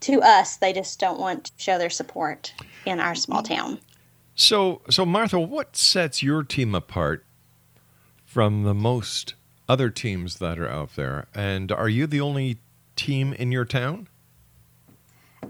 to 0.01 0.23
us, 0.23 0.57
they 0.57 0.73
just 0.73 1.01
don't 1.01 1.19
want 1.19 1.45
to 1.45 1.53
show 1.57 1.79
their 1.79 1.91
support 1.91 2.53
in 2.87 3.01
our 3.01 3.15
small 3.15 3.43
town. 3.43 3.81
So, 4.35 4.83
so 4.89 5.05
Martha, 5.05 5.41
what 5.41 5.75
sets 5.75 6.23
your 6.23 6.45
team 6.45 6.75
apart 6.75 7.25
from 8.25 8.63
the 8.63 8.75
most 8.75 9.35
other 9.69 9.91
teams 9.91 10.39
that 10.39 10.59
are 10.59 10.69
out 10.69 10.95
there? 10.95 11.27
And 11.35 11.73
are 11.73 11.89
you 11.89 12.07
the 12.07 12.21
only 12.21 12.59
team 12.95 13.33
in 13.33 13.51
your 13.51 13.65
town? 13.65 14.09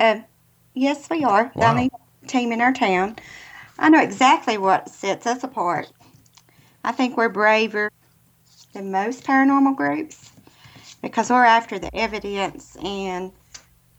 Uh, 0.00 0.20
yes, 0.74 1.10
we 1.10 1.24
are. 1.24 1.52
The 1.54 1.68
only 1.68 1.90
team 2.26 2.52
in 2.52 2.60
our 2.60 2.72
town. 2.72 3.16
I 3.78 3.88
know 3.88 4.02
exactly 4.02 4.58
what 4.58 4.88
sets 4.88 5.26
us 5.26 5.44
apart. 5.44 5.90
I 6.84 6.92
think 6.92 7.16
we're 7.16 7.28
braver 7.28 7.90
than 8.72 8.90
most 8.90 9.24
paranormal 9.24 9.76
groups 9.76 10.30
because 11.02 11.30
we're 11.30 11.44
after 11.44 11.78
the 11.78 11.94
evidence. 11.94 12.76
And 12.82 13.32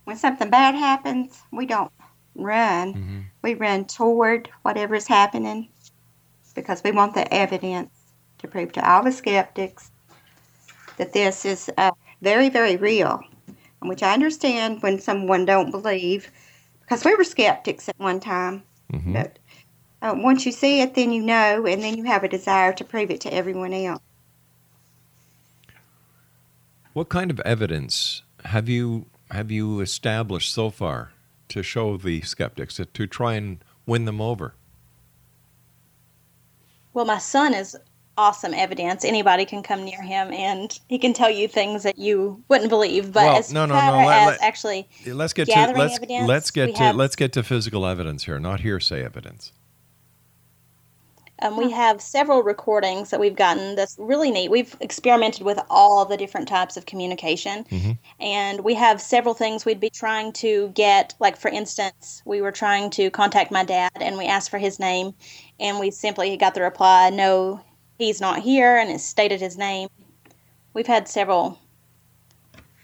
when 0.04 0.18
something 0.18 0.50
bad 0.50 0.76
happens, 0.76 1.42
we 1.52 1.66
don't 1.66 1.92
run. 2.36 2.94
We 3.42 3.54
run 3.54 3.86
toward 3.86 4.50
whatever's 4.64 5.08
happening 5.08 5.70
because 6.56 6.84
we 6.84 6.92
want 6.92 7.14
the 7.16 7.32
evidence 7.34 7.90
to 8.40 8.48
prove 8.48 8.72
to 8.74 8.90
all 8.90 9.04
the 9.04 9.12
skeptics 9.12 9.92
that 10.98 11.14
this 11.14 11.46
is 11.46 11.70
uh, 11.78 11.92
very, 12.22 12.50
very 12.50 12.76
real 12.76 13.22
which 13.82 14.04
I 14.04 14.14
understand 14.14 14.82
when 14.82 15.00
someone 15.00 15.46
don't 15.46 15.72
believe, 15.72 16.32
because 16.82 17.06
we 17.06 17.16
were 17.16 17.24
skeptics 17.24 17.88
at 17.88 17.98
one 17.98 18.20
time. 18.20 18.64
But 19.14 19.39
uh, 20.02 20.14
once 20.18 20.46
you 20.46 20.52
see 20.52 20.82
it, 20.82 20.96
then 20.96 21.12
you 21.12 21.22
know, 21.22 21.66
and 21.66 21.82
then 21.84 21.98
you 21.98 22.04
have 22.06 22.24
a 22.24 22.30
desire 22.30 22.74
to 22.74 22.84
prove 22.84 23.12
it 23.12 23.22
to 23.22 23.34
everyone 23.34 23.74
else. 23.74 24.02
What 26.94 27.10
kind 27.10 27.30
of 27.32 27.40
evidence 27.42 28.24
have 28.46 28.68
you 28.68 29.06
have 29.32 29.52
you 29.52 29.80
established 29.80 30.52
so 30.54 30.70
far 30.70 31.12
to 31.50 31.62
show 31.62 31.98
the 31.98 32.22
skeptics 32.22 32.76
to, 32.76 32.86
to 32.86 33.08
try 33.08 33.36
and 33.36 33.60
win 33.86 34.06
them 34.06 34.20
over? 34.22 34.54
Well, 36.94 37.06
my 37.06 37.20
son 37.20 37.54
is 37.54 37.78
awesome 38.18 38.54
evidence. 38.54 39.06
Anybody 39.06 39.46
can 39.46 39.64
come 39.64 39.86
near 39.86 40.02
him 40.02 40.34
and 40.34 40.78
he 40.90 40.98
can 40.98 41.14
tell 41.14 41.30
you 41.30 41.48
things 41.48 41.84
that 41.84 41.98
you 41.98 42.44
wouldn't 42.50 42.70
believe. 42.70 43.14
But 43.14 43.24
Well, 43.24 43.38
as 43.38 43.54
no, 43.54 43.66
no, 43.66 43.76
far 43.76 44.02
no, 44.02 44.08
let- 44.08 44.22
as 44.22 44.28
let- 44.28 44.42
actually 44.42 44.88
Let's 45.06 45.34
get 45.34 45.46
to 45.48 45.72
let's 45.74 45.96
evidence, 45.96 46.28
let's 46.28 46.52
get 46.52 46.76
to 46.76 46.84
have- 46.84 46.96
let's 46.96 47.16
get 47.16 47.32
to 47.34 47.44
physical 47.44 47.86
evidence 47.86 48.26
here, 48.26 48.40
not 48.40 48.62
hearsay 48.62 49.04
evidence. 49.04 49.52
Um, 51.42 51.56
we 51.56 51.72
have 51.72 52.02
several 52.02 52.44
recordings 52.44 53.12
that 53.12 53.20
we've 53.20 53.36
gotten 53.36 53.76
that's 53.76 53.96
really 53.98 54.30
neat. 54.30 54.52
We've 54.52 54.76
experimented 54.82 55.44
with 55.44 55.60
all 55.70 56.04
the 56.04 56.18
different 56.18 56.48
types 56.48 56.76
of 56.76 56.86
communication, 56.86 57.66
and 58.20 58.62
we 58.62 58.74
have 58.74 59.02
several 59.02 59.34
things 59.34 59.66
we'd 59.66 59.80
be 59.80 59.90
trying 59.90 60.34
to 60.34 60.70
get. 60.70 61.16
Like, 61.20 61.38
for 61.38 61.50
instance, 61.50 62.22
we 62.26 62.42
were 62.42 62.52
trying 62.52 62.90
to 62.92 63.10
contact 63.10 63.52
my 63.52 63.64
dad, 63.64 63.92
and 64.02 64.18
we 64.18 64.26
asked 64.26 64.50
for 64.50 64.58
his 64.58 64.80
name, 64.80 65.14
and 65.60 65.80
we 65.80 65.92
simply 65.92 66.36
got 66.36 66.56
the 66.56 66.62
reply, 66.62 67.10
"No, 67.10 67.62
he's 67.98 68.20
not 68.20 68.40
here," 68.40 68.78
and 68.78 68.90
it 68.90 69.00
stated 69.00 69.40
his 69.40 69.58
name. 69.58 69.88
We've 70.74 70.88
had 70.88 71.08
several 71.08 71.58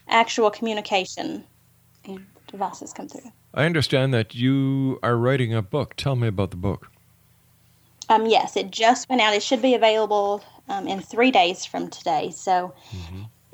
actual 0.07 0.49
communication 0.49 1.43
devices 2.47 2.93
come 2.93 3.09
through. 3.09 3.31
I 3.53 3.65
understand 3.65 4.13
that 4.13 4.33
you 4.33 4.99
are 5.03 5.17
writing 5.17 5.53
a 5.53 5.61
book. 5.61 5.95
Tell 5.95 6.15
me 6.15 6.27
about 6.27 6.51
the 6.51 6.57
book. 6.57 6.87
Um, 8.09 8.25
yes, 8.25 8.55
it 8.55 8.71
just 8.71 9.09
went 9.09 9.21
out. 9.21 9.33
It 9.33 9.43
should 9.43 9.61
be 9.61 9.73
available 9.73 10.43
um, 10.69 10.87
in 10.87 11.01
three 11.01 11.31
days 11.31 11.65
from 11.65 11.89
today. 11.89 12.31
So 12.31 12.73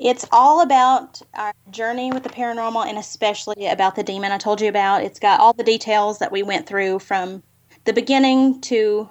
It's 0.02 0.26
all 0.32 0.62
about 0.62 1.22
our 1.34 1.52
journey 1.70 2.10
with 2.12 2.24
the 2.24 2.28
paranormal 2.28 2.84
and 2.86 2.98
especially 2.98 3.66
about 3.66 3.94
the 3.94 4.02
demon 4.02 4.32
I 4.32 4.38
told 4.38 4.60
you 4.60 4.68
about. 4.68 5.04
It's 5.04 5.20
got 5.20 5.38
all 5.38 5.52
the 5.52 5.62
details 5.62 6.18
that 6.18 6.32
we 6.32 6.42
went 6.42 6.66
through 6.66 6.98
from 6.98 7.40
the 7.84 7.92
beginning 7.92 8.60
to 8.62 9.08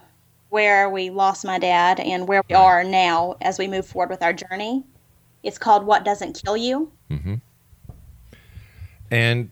where 0.50 0.90
we 0.90 1.10
lost 1.10 1.46
my 1.46 1.58
dad 1.60 2.02
and 2.02 2.28
where 2.28 2.44
we 2.50 2.56
are 2.56 2.84
now 2.84 3.38
as 3.40 3.58
we 3.58 3.70
move 3.70 3.86
forward 3.86 4.10
with 4.10 4.22
our 4.22 4.34
journey. 4.34 4.84
It's 5.44 5.58
called 5.58 5.86
What 5.86 6.04
Doesn't 6.04 6.42
Kill 6.44 6.58
You. 6.58 6.92
Mm-hmm. 7.10 7.36
And 9.12 9.50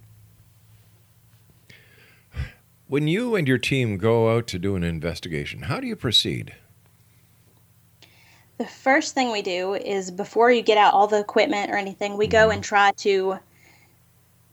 when 2.90 3.08
you 3.08 3.36
and 3.36 3.48
your 3.48 3.60
team 3.60 3.98
go 3.98 4.36
out 4.36 4.48
to 4.48 4.58
do 4.58 4.76
an 4.76 4.84
investigation, 4.84 5.62
how 5.62 5.80
do 5.80 5.86
you 5.86 5.96
proceed? 5.96 6.56
The 8.58 8.66
first 8.66 9.14
thing 9.14 9.32
we 9.32 9.44
do 9.44 9.76
is 9.76 10.10
before 10.10 10.52
you 10.52 10.64
get 10.64 10.78
out 10.78 10.94
all 10.94 11.06
the 11.06 11.20
equipment 11.20 11.70
or 11.70 11.78
anything, 11.78 12.18
we 12.18 12.26
go 12.26 12.40
mm-hmm. 12.40 12.54
and 12.54 12.64
try 12.64 12.92
to 12.98 13.38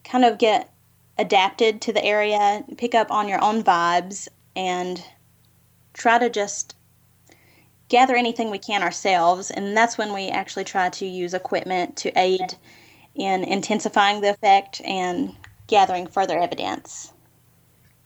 kind 0.05 0.25
of 0.25 0.39
get 0.39 0.71
adapted 1.19 1.81
to 1.81 1.95
the 1.95 2.05
area, 2.05 2.63
pick 2.77 2.95
up 2.95 3.11
on 3.11 3.27
your 3.27 3.43
own 3.43 3.65
vibes, 3.65 4.29
and 4.55 5.03
try 5.95 6.19
to 6.19 6.29
just 6.29 6.77
gather 7.89 8.15
anything 8.15 8.51
we 8.51 8.59
can 8.59 8.83
ourselves. 8.83 9.51
And 9.51 9.75
that's 9.75 9.97
when 9.97 10.13
we 10.13 10.29
actually 10.29 10.65
try 10.65 10.91
to 10.91 11.07
use 11.07 11.33
equipment 11.33 11.97
to 11.97 12.13
aid 12.19 12.55
in 13.15 13.45
intensifying 13.45 14.21
the 14.21 14.29
effect 14.29 14.83
and 14.85 15.35
gathering 15.69 16.07
further 16.07 16.39
evidence. 16.39 17.15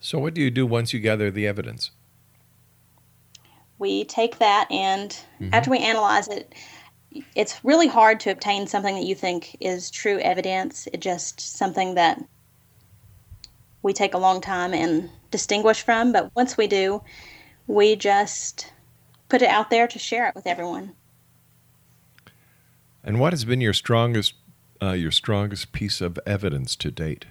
So, 0.00 0.18
what 0.18 0.34
do 0.34 0.40
you 0.40 0.50
do 0.50 0.66
once 0.66 0.92
you 0.92 1.00
gather 1.00 1.30
the 1.30 1.46
evidence? 1.46 1.90
we 3.80 4.04
take 4.04 4.38
that 4.38 4.70
and 4.70 5.10
mm-hmm. 5.10 5.52
after 5.52 5.70
we 5.70 5.78
analyze 5.78 6.28
it 6.28 6.54
it's 7.34 7.64
really 7.64 7.88
hard 7.88 8.20
to 8.20 8.30
obtain 8.30 8.68
something 8.68 8.94
that 8.94 9.04
you 9.04 9.16
think 9.16 9.56
is 9.58 9.90
true 9.90 10.20
evidence 10.20 10.86
it's 10.92 11.02
just 11.02 11.40
something 11.40 11.96
that 11.96 12.22
we 13.82 13.92
take 13.92 14.14
a 14.14 14.18
long 14.18 14.40
time 14.40 14.72
and 14.72 15.10
distinguish 15.32 15.82
from 15.82 16.12
but 16.12 16.30
once 16.36 16.56
we 16.56 16.68
do 16.68 17.02
we 17.66 17.96
just 17.96 18.72
put 19.28 19.42
it 19.42 19.48
out 19.48 19.70
there 19.70 19.88
to 19.88 19.98
share 19.98 20.28
it 20.28 20.34
with 20.36 20.46
everyone 20.46 20.94
and 23.02 23.18
what 23.18 23.32
has 23.32 23.44
been 23.44 23.60
your 23.60 23.72
strongest 23.72 24.34
uh, 24.82 24.92
your 24.92 25.10
strongest 25.10 25.72
piece 25.72 26.00
of 26.00 26.18
evidence 26.26 26.76
to 26.76 26.90
date 26.90 27.24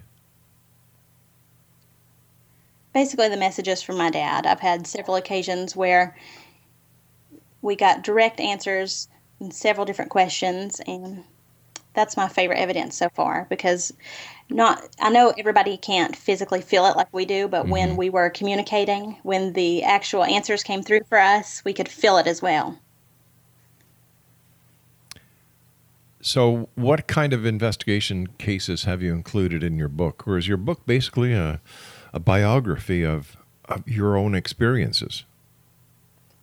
basically 2.94 3.30
the 3.30 3.38
messages 3.38 3.82
from 3.82 3.98
my 3.98 4.10
dad. 4.10 4.46
I've 4.46 4.60
had 4.60 4.88
several 4.88 5.16
occasions 5.16 5.76
where 5.76 6.18
we 7.62 7.76
got 7.76 8.04
direct 8.04 8.40
answers 8.40 9.08
in 9.40 9.52
several 9.52 9.86
different 9.86 10.12
questions 10.12 10.82
and 10.86 11.24
that's 11.94 12.16
my 12.16 12.28
favorite 12.28 12.58
evidence 12.58 12.96
so 12.96 13.10
far 13.10 13.48
because 13.50 13.92
not 14.50 14.88
I 15.00 15.10
know 15.10 15.34
everybody 15.38 15.76
can't 15.78 16.16
physically 16.16 16.62
feel 16.62 16.86
it 16.86 16.96
like 16.96 17.12
we 17.12 17.26
do, 17.26 17.48
but 17.48 17.64
mm-hmm. 17.64 17.72
when 17.72 17.98
we 17.98 18.10
were 18.10 18.30
communicating, 18.30 19.18
when 19.24 19.54
the 19.54 19.84
actual 19.84 20.24
answers 20.24 20.64
came 20.64 20.82
through 20.82 21.02
for 21.10 21.18
us, 21.18 21.64
we 21.66 21.74
could 21.74 21.90
feel 21.90 22.18
it 22.18 22.28
as 22.28 22.42
well. 22.42 22.80
So, 26.22 26.70
what 26.76 27.08
kind 27.08 27.32
of 27.32 27.46
investigation 27.46 28.28
cases 28.38 28.84
have 28.84 29.02
you 29.02 29.14
included 29.14 29.64
in 29.64 29.78
your 29.78 29.88
book? 29.88 30.28
Or 30.28 30.38
is 30.38 30.48
your 30.48 30.58
book 30.58 30.86
basically 30.86 31.34
a, 31.34 31.62
a 32.14 32.20
biography 32.20 33.04
of, 33.04 33.38
of 33.66 33.88
your 33.88 34.18
own 34.18 34.36
experiences? 34.36 35.26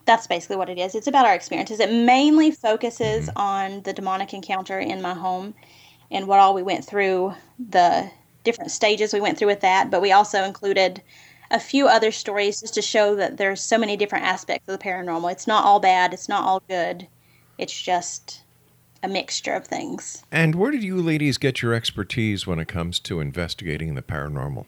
That's 0.05 0.27
basically 0.27 0.57
what 0.57 0.69
it 0.69 0.79
is. 0.79 0.95
It's 0.95 1.09
about 1.09 1.27
our 1.27 1.35
experiences. 1.35 1.81
It 1.81 1.91
mainly 1.91 2.51
focuses 2.53 3.27
mm-hmm. 3.27 3.39
on 3.39 3.83
the 3.83 3.93
demonic 3.93 4.33
encounter 4.33 4.79
in 4.79 5.03
my 5.03 5.15
home 5.15 5.55
and 6.11 6.29
what 6.29 6.39
all 6.39 6.55
we 6.55 6.63
went 6.63 6.85
through, 6.85 7.35
the 7.59 8.09
different 8.45 8.71
stages 8.71 9.13
we 9.13 9.21
went 9.21 9.39
through 9.39 9.49
with 9.49 9.61
that. 9.61 9.91
But 9.91 10.03
we 10.03 10.13
also 10.13 10.45
included 10.45 11.03
a 11.51 11.61
few 11.61 11.87
other 11.89 12.13
stories 12.13 12.61
just 12.61 12.75
to 12.75 12.83
show 12.83 13.17
that 13.17 13.37
there's 13.37 13.61
so 13.61 13.79
many 13.79 13.97
different 13.97 14.25
aspects 14.25 14.69
of 14.69 14.79
the 14.79 14.85
paranormal. 14.85 15.33
It's 15.33 15.47
not 15.47 15.65
all 15.65 15.81
bad, 15.81 16.13
it's 16.13 16.29
not 16.29 16.45
all 16.45 16.63
good. 16.69 17.07
It's 17.59 17.81
just 17.81 18.43
a 19.03 19.09
mixture 19.09 19.55
of 19.55 19.67
things. 19.67 20.23
And 20.31 20.55
where 20.55 20.71
did 20.71 20.83
you 20.83 21.01
ladies 21.01 21.39
get 21.39 21.63
your 21.63 21.75
expertise 21.75 22.47
when 22.47 22.59
it 22.59 22.69
comes 22.69 22.99
to 23.01 23.21
investigating 23.21 23.95
the 23.95 24.03
paranormal? 24.03 24.67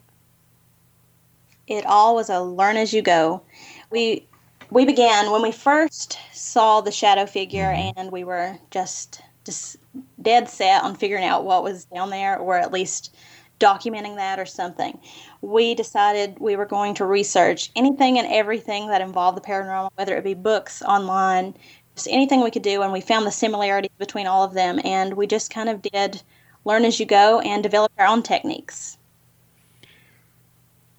It 1.68 1.84
all 1.86 2.14
was 2.14 2.30
a 2.30 2.40
learn 2.40 2.76
as 2.76 2.92
you 2.92 3.02
go. 3.02 3.42
We 3.90 4.26
we 4.70 4.84
began 4.84 5.30
when 5.30 5.42
we 5.42 5.52
first 5.52 6.18
saw 6.32 6.80
the 6.80 6.90
shadow 6.90 7.26
figure 7.26 7.72
mm-hmm. 7.72 7.98
and 7.98 8.12
we 8.12 8.24
were 8.24 8.58
just 8.70 9.22
just 9.44 9.76
dead 10.20 10.48
set 10.48 10.82
on 10.82 10.94
figuring 10.94 11.24
out 11.24 11.44
what 11.44 11.62
was 11.62 11.84
down 11.86 12.10
there 12.10 12.36
or 12.38 12.56
at 12.56 12.72
least 12.72 13.14
documenting 13.60 14.16
that 14.16 14.38
or 14.38 14.46
something. 14.46 14.98
We 15.40 15.74
decided 15.74 16.38
we 16.38 16.56
were 16.56 16.66
going 16.66 16.94
to 16.94 17.04
research 17.04 17.70
anything 17.74 18.18
and 18.18 18.28
everything 18.30 18.88
that 18.88 19.00
involved 19.00 19.36
the 19.36 19.42
paranormal, 19.42 19.90
whether 19.96 20.16
it 20.16 20.24
be 20.24 20.34
books, 20.34 20.82
online, 20.82 21.54
just 21.94 22.08
anything 22.08 22.42
we 22.42 22.50
could 22.50 22.62
do, 22.62 22.82
and 22.82 22.92
we 22.92 23.00
found 23.00 23.26
the 23.26 23.32
similarities 23.32 23.90
between 23.98 24.26
all 24.26 24.44
of 24.44 24.54
them. 24.54 24.80
And 24.84 25.14
we 25.14 25.26
just 25.26 25.50
kind 25.50 25.68
of 25.68 25.82
did 25.82 26.22
learn 26.64 26.84
as 26.84 27.00
you 27.00 27.06
go 27.06 27.40
and 27.40 27.62
develop 27.62 27.90
our 27.98 28.06
own 28.06 28.22
techniques. 28.22 28.97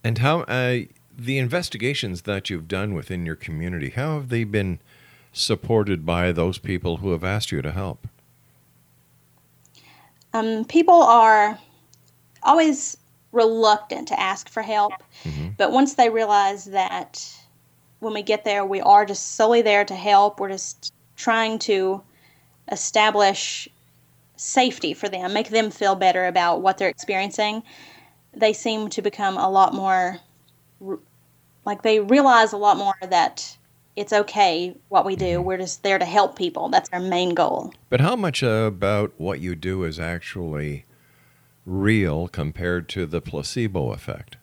And 0.04 0.20
how 0.20 0.42
uh, 0.42 0.82
the 1.18 1.38
investigations 1.38 2.24
that 2.24 2.50
you've 2.50 2.68
done 2.68 2.94
within 2.94 3.26
your 3.26 3.36
community, 3.36 3.90
how 3.90 4.16
have 4.16 4.30
they 4.30 4.44
been 4.44 4.80
supported 5.34 6.06
by 6.06 6.32
those 6.32 6.58
people 6.58 6.98
who 6.98 7.12
have 7.12 7.24
asked 7.24 7.52
you 7.52 7.62
to 7.62 7.72
help? 7.72 8.08
Um, 10.34 10.66
people 10.66 11.02
are 11.02 11.60
always 12.44 12.98
reluctant 13.32 14.08
to 14.08 14.20
ask 14.20 14.50
for 14.50 14.64
help, 14.64 14.94
mm-hmm. 15.24 15.50
but 15.58 15.72
once 15.72 15.96
they 15.96 16.10
realize 16.10 16.66
that 16.66 17.36
when 18.00 18.14
we 18.14 18.22
get 18.22 18.46
there, 18.46 18.66
we 18.66 18.82
are 18.82 19.06
just 19.06 19.36
solely 19.36 19.62
there 19.62 19.86
to 19.86 19.96
help, 19.96 20.40
we're 20.40 20.50
just 20.50 20.94
trying 21.16 21.60
to 21.60 22.02
establish 22.72 23.68
safety 24.36 24.94
for 24.94 25.10
them, 25.10 25.34
make 25.34 25.50
them 25.50 25.70
feel 25.70 25.96
better 25.96 26.26
about 26.26 26.62
what 26.62 26.78
they're 26.78 26.90
experiencing, 26.90 27.62
they 28.34 28.54
seem 28.54 28.90
to 28.90 29.02
become 29.02 29.38
a 29.38 29.50
lot 29.50 29.74
more 29.74 30.20
like 31.66 31.82
they 31.82 32.00
realize 32.00 32.54
a 32.54 32.58
lot 32.58 32.78
more 32.78 32.96
that 33.02 33.58
it's 33.96 34.14
okay 34.14 34.76
what 34.88 35.06
we 35.06 35.16
do. 35.16 35.38
Mm-hmm. 35.38 35.44
We're 35.44 35.58
just 35.58 35.84
there 35.84 36.00
to 36.00 36.06
help 36.06 36.38
people. 36.38 36.70
That's 36.70 36.90
our 36.94 37.00
main 37.00 37.34
goal. 37.34 37.74
But 37.90 38.02
how 38.02 38.16
much 38.16 38.42
about 38.42 39.14
what 39.18 39.40
you 39.40 39.56
do 39.56 39.84
is 39.84 40.00
actually 40.00 40.86
real 41.66 42.28
compared 42.28 42.88
to 42.90 43.06
the 43.06 43.22
placebo 43.22 43.92
effect? 43.92 44.38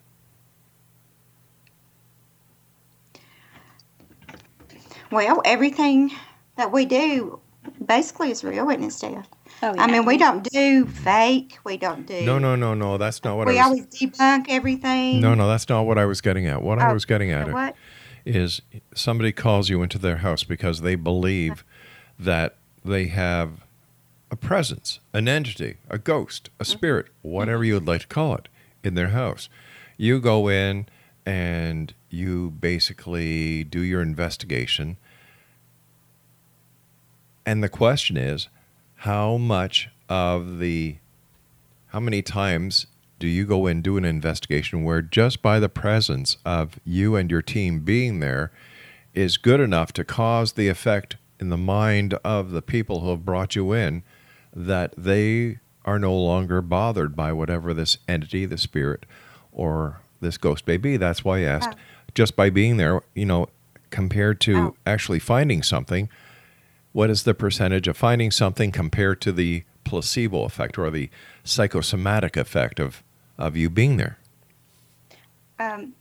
Well, 5.09 5.41
everything 5.45 6.11
that 6.57 6.71
we 6.71 6.85
do 6.85 7.39
basically 7.85 8.31
is 8.31 8.43
real, 8.43 8.69
isn't 8.69 8.83
it, 8.83 8.91
Steph? 8.91 9.27
Oh, 9.63 9.73
yeah. 9.73 9.81
I 9.81 9.91
mean, 9.91 10.05
we 10.05 10.17
don't 10.17 10.43
do 10.43 10.85
fake. 10.85 11.57
We 11.63 11.77
don't 11.77 12.05
do. 12.05 12.21
No, 12.21 12.37
no, 12.37 12.55
no, 12.55 12.73
no. 12.73 12.97
That's 12.97 13.23
not 13.23 13.37
what 13.37 13.47
we 13.47 13.57
I 13.57 13.67
was, 13.67 13.79
always 13.79 13.85
debunk 13.87 14.45
everything. 14.49 15.19
No, 15.19 15.33
no, 15.33 15.47
that's 15.47 15.67
not 15.67 15.83
what 15.83 15.97
I 15.97 16.05
was 16.05 16.21
getting 16.21 16.45
at. 16.45 16.61
What 16.61 16.79
oh, 16.79 16.83
I 16.83 16.93
was 16.93 17.05
getting 17.05 17.31
at 17.31 17.51
what? 17.51 17.75
is 18.25 18.61
somebody 18.93 19.31
calls 19.31 19.69
you 19.69 19.81
into 19.81 19.97
their 19.97 20.17
house 20.17 20.43
because 20.43 20.81
they 20.81 20.95
believe 20.95 21.63
that 22.19 22.55
they 22.83 23.07
have 23.07 23.63
a 24.29 24.35
presence, 24.35 24.99
an 25.13 25.27
entity, 25.27 25.77
a 25.89 25.97
ghost, 25.97 26.49
a 26.59 26.63
mm-hmm. 26.63 26.71
spirit, 26.71 27.07
whatever 27.21 27.63
you 27.63 27.75
would 27.75 27.87
like 27.87 28.01
to 28.01 28.07
call 28.07 28.35
it, 28.35 28.49
in 28.83 28.93
their 28.93 29.09
house. 29.09 29.49
You 29.97 30.19
go 30.19 30.47
in 30.47 30.87
and 31.25 31.93
you 32.09 32.51
basically 32.51 33.63
do 33.63 33.81
your 33.81 34.01
investigation. 34.01 34.97
And 37.45 37.63
the 37.63 37.69
question 37.69 38.17
is, 38.17 38.49
how 38.97 39.37
much 39.37 39.89
of 40.09 40.59
the 40.59 40.97
how 41.87 41.99
many 41.99 42.21
times 42.21 42.87
do 43.19 43.27
you 43.27 43.45
go 43.45 43.65
and 43.65 43.83
do 43.83 43.97
an 43.97 44.05
investigation 44.05 44.83
where 44.83 45.01
just 45.01 45.41
by 45.41 45.59
the 45.59 45.69
presence 45.69 46.37
of 46.45 46.79
you 46.85 47.15
and 47.15 47.31
your 47.31 47.41
team 47.41 47.79
being 47.79 48.19
there 48.19 48.51
is 49.13 49.37
good 49.37 49.59
enough 49.59 49.91
to 49.93 50.03
cause 50.03 50.53
the 50.53 50.67
effect 50.67 51.15
in 51.39 51.49
the 51.49 51.57
mind 51.57 52.13
of 52.23 52.51
the 52.51 52.61
people 52.61 53.01
who 53.01 53.09
have 53.09 53.25
brought 53.25 53.55
you 53.55 53.73
in 53.73 54.03
that 54.53 54.93
they 54.97 55.59
are 55.85 55.99
no 55.99 56.15
longer 56.15 56.61
bothered 56.61 57.15
by 57.15 57.31
whatever 57.31 57.73
this 57.73 57.97
entity, 58.07 58.45
the 58.45 58.57
spirit, 58.57 59.05
or 59.51 60.01
this 60.19 60.37
ghost 60.37 60.67
may 60.67 60.77
be. 60.77 60.97
That's 60.97 61.23
why 61.23 61.39
I 61.39 61.43
asked. 61.43 61.69
Oh. 61.73 61.77
Just 62.13 62.35
by 62.35 62.49
being 62.49 62.77
there, 62.77 63.01
you 63.15 63.25
know, 63.25 63.47
compared 63.89 64.41
to 64.41 64.57
oh. 64.57 64.75
actually 64.85 65.19
finding 65.19 65.63
something, 65.63 66.09
what 66.91 67.09
is 67.09 67.23
the 67.23 67.33
percentage 67.33 67.87
of 67.87 67.97
finding 67.97 68.31
something 68.31 68.71
compared 68.71 69.21
to 69.21 69.31
the 69.31 69.63
placebo 69.83 70.43
effect 70.43 70.77
or 70.77 70.89
the 70.89 71.09
psychosomatic 71.43 72.35
effect 72.35 72.79
of, 72.79 73.03
of 73.37 73.55
you 73.55 73.69
being 73.69 73.97
there? 73.97 74.17
Um, 75.59 75.93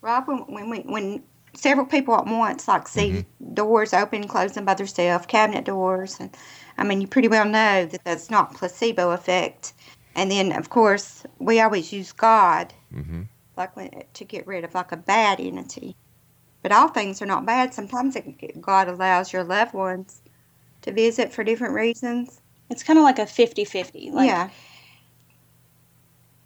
Rob, 0.00 0.26
when, 0.26 0.70
when, 0.70 0.82
when 0.82 1.22
several 1.54 1.86
people 1.86 2.14
at 2.14 2.26
once, 2.26 2.68
like 2.68 2.88
see 2.88 3.24
doors 3.54 3.92
open, 3.92 4.22
and 4.22 4.30
closing 4.30 4.64
by 4.64 4.74
themselves, 4.74 5.26
cabinet 5.26 5.64
doors, 5.64 6.18
and 6.20 6.36
I 6.76 6.84
mean, 6.84 7.00
you 7.00 7.06
pretty 7.06 7.28
well 7.28 7.44
know 7.44 7.86
that 7.86 8.04
that's 8.04 8.30
not 8.30 8.54
placebo 8.54 9.10
effect. 9.10 9.72
And 10.16 10.30
then, 10.30 10.52
of 10.52 10.70
course, 10.70 11.24
we 11.38 11.60
always 11.60 11.92
use 11.92 12.12
God, 12.12 12.72
like 13.56 13.76
when, 13.76 13.90
to 14.12 14.24
get 14.24 14.46
rid 14.46 14.64
of 14.64 14.74
like 14.74 14.92
a 14.92 14.96
bad 14.96 15.40
entity. 15.40 15.96
But 16.62 16.72
all 16.72 16.88
things 16.88 17.20
are 17.20 17.26
not 17.26 17.44
bad. 17.44 17.74
Sometimes 17.74 18.16
it, 18.16 18.60
God 18.60 18.88
allows 18.88 19.32
your 19.32 19.44
loved 19.44 19.74
ones 19.74 20.22
to 20.84 20.92
visit 20.92 21.32
for 21.32 21.42
different 21.42 21.74
reasons. 21.74 22.40
It's 22.70 22.82
kind 22.82 22.98
of 22.98 23.02
like 23.02 23.18
a 23.18 23.26
50 23.26 23.64
50. 23.64 24.10
Like, 24.10 24.28
yeah. 24.28 24.50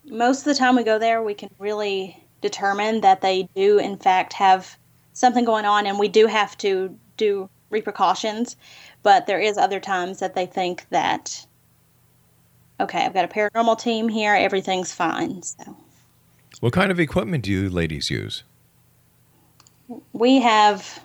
most 0.06 0.40
of 0.40 0.44
the 0.46 0.54
time 0.54 0.76
we 0.76 0.84
go 0.84 0.98
there, 0.98 1.22
we 1.22 1.34
can 1.34 1.50
really 1.58 2.22
determine 2.40 3.00
that 3.00 3.20
they 3.20 3.48
do, 3.54 3.78
in 3.78 3.96
fact, 3.96 4.32
have 4.32 4.76
something 5.12 5.44
going 5.44 5.64
on, 5.64 5.86
and 5.86 5.98
we 5.98 6.08
do 6.08 6.26
have 6.26 6.56
to 6.58 6.96
do 7.16 7.48
repercussions. 7.70 8.56
But 9.02 9.26
there 9.26 9.40
is 9.40 9.58
other 9.58 9.80
times 9.80 10.20
that 10.20 10.34
they 10.34 10.46
think 10.46 10.88
that, 10.90 11.46
okay, 12.80 13.04
I've 13.04 13.14
got 13.14 13.24
a 13.24 13.28
paranormal 13.28 13.80
team 13.80 14.08
here, 14.08 14.34
everything's 14.34 14.92
fine. 14.92 15.42
So 15.42 15.76
What 16.60 16.72
kind 16.72 16.90
of 16.92 17.00
equipment 17.00 17.44
do 17.44 17.50
you 17.50 17.68
ladies 17.68 18.10
use? 18.10 18.44
we 20.12 20.38
have 20.38 21.00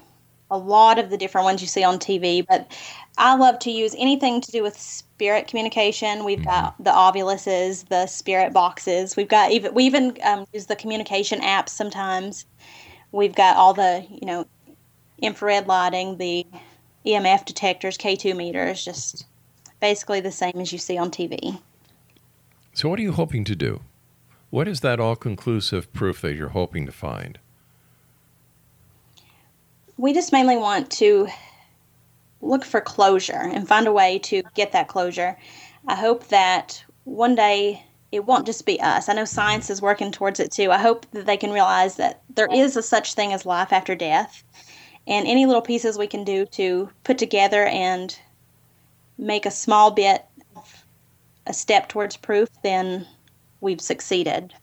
a 0.53 0.57
lot 0.57 0.99
of 0.99 1.09
the 1.09 1.17
different 1.17 1.45
ones 1.45 1.61
you 1.61 1.67
see 1.67 1.83
on 1.83 1.97
TV, 1.97 2.45
but 2.47 2.71
I 3.17 3.35
love 3.35 3.57
to 3.59 3.71
use 3.71 3.95
anything 3.97 4.39
to 4.39 4.51
do 4.51 4.61
with 4.61 4.79
spirit 4.79 5.47
communication. 5.47 6.23
We've 6.23 6.45
got 6.45 6.81
the 6.81 6.91
Oviluses, 6.91 7.87
the 7.89 8.05
spirit 8.05 8.53
boxes. 8.53 9.15
We've 9.15 9.27
got 9.27 9.51
even 9.51 9.73
we 9.73 9.83
even 9.85 10.15
um, 10.23 10.45
use 10.53 10.67
the 10.67 10.75
communication 10.75 11.41
apps 11.41 11.69
sometimes. 11.69 12.45
We've 13.11 13.33
got 13.33 13.57
all 13.57 13.73
the 13.73 14.05
you 14.07 14.27
know 14.27 14.45
infrared 15.19 15.67
lighting, 15.67 16.17
the 16.17 16.45
EMF 17.03 17.45
detectors, 17.45 17.97
K2 17.97 18.35
meters, 18.35 18.85
just 18.85 19.25
basically 19.79 20.21
the 20.21 20.31
same 20.31 20.57
as 20.57 20.71
you 20.71 20.77
see 20.77 20.99
on 20.99 21.09
TV. 21.09 21.59
So, 22.73 22.89
what 22.89 22.99
are 22.99 23.03
you 23.03 23.13
hoping 23.13 23.43
to 23.45 23.55
do? 23.55 23.81
What 24.51 24.67
is 24.67 24.81
that 24.81 24.99
all 24.99 25.15
conclusive 25.15 25.91
proof 25.93 26.21
that 26.21 26.35
you're 26.35 26.49
hoping 26.49 26.85
to 26.85 26.91
find? 26.91 27.39
We 29.97 30.13
just 30.13 30.31
mainly 30.31 30.57
want 30.57 30.89
to 30.91 31.27
look 32.41 32.65
for 32.65 32.81
closure 32.81 33.49
and 33.53 33.67
find 33.67 33.87
a 33.87 33.91
way 33.91 34.19
to 34.19 34.43
get 34.53 34.71
that 34.71 34.87
closure. 34.87 35.37
I 35.87 35.95
hope 35.95 36.27
that 36.27 36.83
one 37.03 37.35
day 37.35 37.83
it 38.11 38.25
won't 38.25 38.45
just 38.45 38.65
be 38.65 38.79
us. 38.79 39.09
I 39.09 39.13
know 39.13 39.25
science 39.25 39.69
is 39.69 39.81
working 39.81 40.11
towards 40.11 40.39
it 40.39 40.51
too. 40.51 40.71
I 40.71 40.77
hope 40.77 41.05
that 41.11 41.25
they 41.25 41.37
can 41.37 41.51
realize 41.51 41.95
that 41.95 42.21
there 42.35 42.49
is 42.53 42.77
a 42.77 42.83
such 42.83 43.13
thing 43.13 43.33
as 43.33 43.45
life 43.45 43.73
after 43.73 43.95
death. 43.95 44.43
And 45.07 45.27
any 45.27 45.45
little 45.45 45.61
pieces 45.61 45.97
we 45.97 46.07
can 46.07 46.23
do 46.23 46.45
to 46.47 46.89
put 47.03 47.17
together 47.17 47.65
and 47.65 48.17
make 49.17 49.45
a 49.45 49.51
small 49.51 49.91
bit 49.91 50.25
a 51.45 51.53
step 51.53 51.89
towards 51.89 52.15
proof, 52.15 52.49
then 52.63 53.05
we've 53.61 53.81
succeeded. 53.81 54.53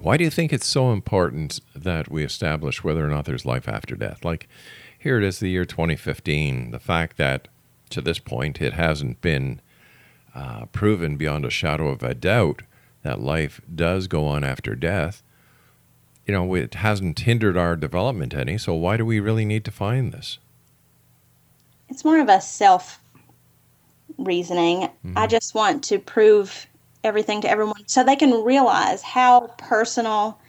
Why 0.00 0.16
do 0.16 0.24
you 0.24 0.30
think 0.30 0.52
it's 0.52 0.66
so 0.66 0.92
important 0.92 1.60
that 1.74 2.10
we 2.10 2.24
establish 2.24 2.84
whether 2.84 3.04
or 3.04 3.08
not 3.08 3.24
there's 3.24 3.44
life 3.44 3.68
after 3.68 3.96
death? 3.96 4.24
Like, 4.24 4.48
here 4.98 5.18
it 5.18 5.24
is, 5.24 5.38
the 5.38 5.50
year 5.50 5.64
2015. 5.64 6.70
The 6.70 6.78
fact 6.78 7.16
that 7.16 7.48
to 7.90 8.00
this 8.00 8.18
point 8.18 8.60
it 8.60 8.74
hasn't 8.74 9.20
been 9.20 9.60
uh, 10.34 10.66
proven 10.66 11.16
beyond 11.16 11.44
a 11.44 11.50
shadow 11.50 11.88
of 11.88 12.02
a 12.02 12.14
doubt 12.14 12.62
that 13.02 13.20
life 13.20 13.60
does 13.74 14.06
go 14.06 14.26
on 14.26 14.44
after 14.44 14.74
death, 14.74 15.22
you 16.26 16.32
know, 16.32 16.54
it 16.54 16.74
hasn't 16.74 17.18
hindered 17.20 17.56
our 17.56 17.74
development 17.74 18.34
any. 18.34 18.58
So, 18.58 18.74
why 18.74 18.96
do 18.96 19.04
we 19.04 19.18
really 19.18 19.44
need 19.44 19.64
to 19.64 19.70
find 19.70 20.12
this? 20.12 20.38
It's 21.88 22.04
more 22.04 22.20
of 22.20 22.28
a 22.28 22.40
self 22.40 23.00
reasoning. 24.18 24.90
I 25.16 25.26
just 25.26 25.54
want 25.54 25.82
to 25.84 25.98
prove 25.98 26.67
everything 27.04 27.40
to 27.42 27.50
everyone 27.50 27.82
so 27.86 28.02
they 28.02 28.16
can 28.16 28.44
realize 28.44 29.02
how 29.02 29.54
personal 29.58 30.40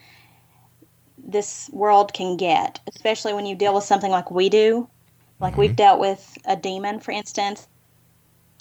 this 1.18 1.70
world 1.72 2.14
can 2.14 2.38
get, 2.38 2.80
especially 2.88 3.34
when 3.34 3.46
you 3.46 3.56
deal 3.56 3.76
with 3.76 3.84
something 3.84 4.12
like 4.12 4.32
we 4.32 4.50
do. 4.50 4.90
Like 5.40 5.58
we've 5.58 5.70
mm-hmm. 5.70 5.76
dealt 5.76 6.00
with 6.00 6.38
a 6.46 6.56
demon, 6.56 7.00
for 7.00 7.12
instance, 7.12 7.68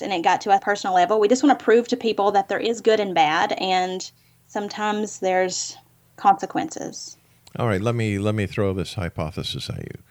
and 0.01 0.12
it 0.12 0.22
got 0.22 0.40
to 0.42 0.55
a 0.55 0.61
personal 0.61 0.94
level. 0.94 1.18
We 1.18 1.29
just 1.29 1.42
want 1.42 1.59
to 1.59 1.64
prove 1.64 1.88
to 1.88 1.96
people 1.96 2.31
that 2.33 2.48
there 2.48 2.61
is 2.61 2.81
good 2.81 3.01
and 3.01 3.14
bad, 3.14 3.53
and 3.53 4.09
sometimes 4.46 5.18
there's 5.18 5.77
consequences. 6.16 7.16
All 7.59 7.66
right, 7.66 7.81
let 7.81 7.94
me 7.94 8.18
let 8.18 8.35
me 8.35 8.46
throw 8.46 8.72
this 8.72 8.94
hypothesis 8.94 9.68
at 9.70 9.79
you. 9.79 10.03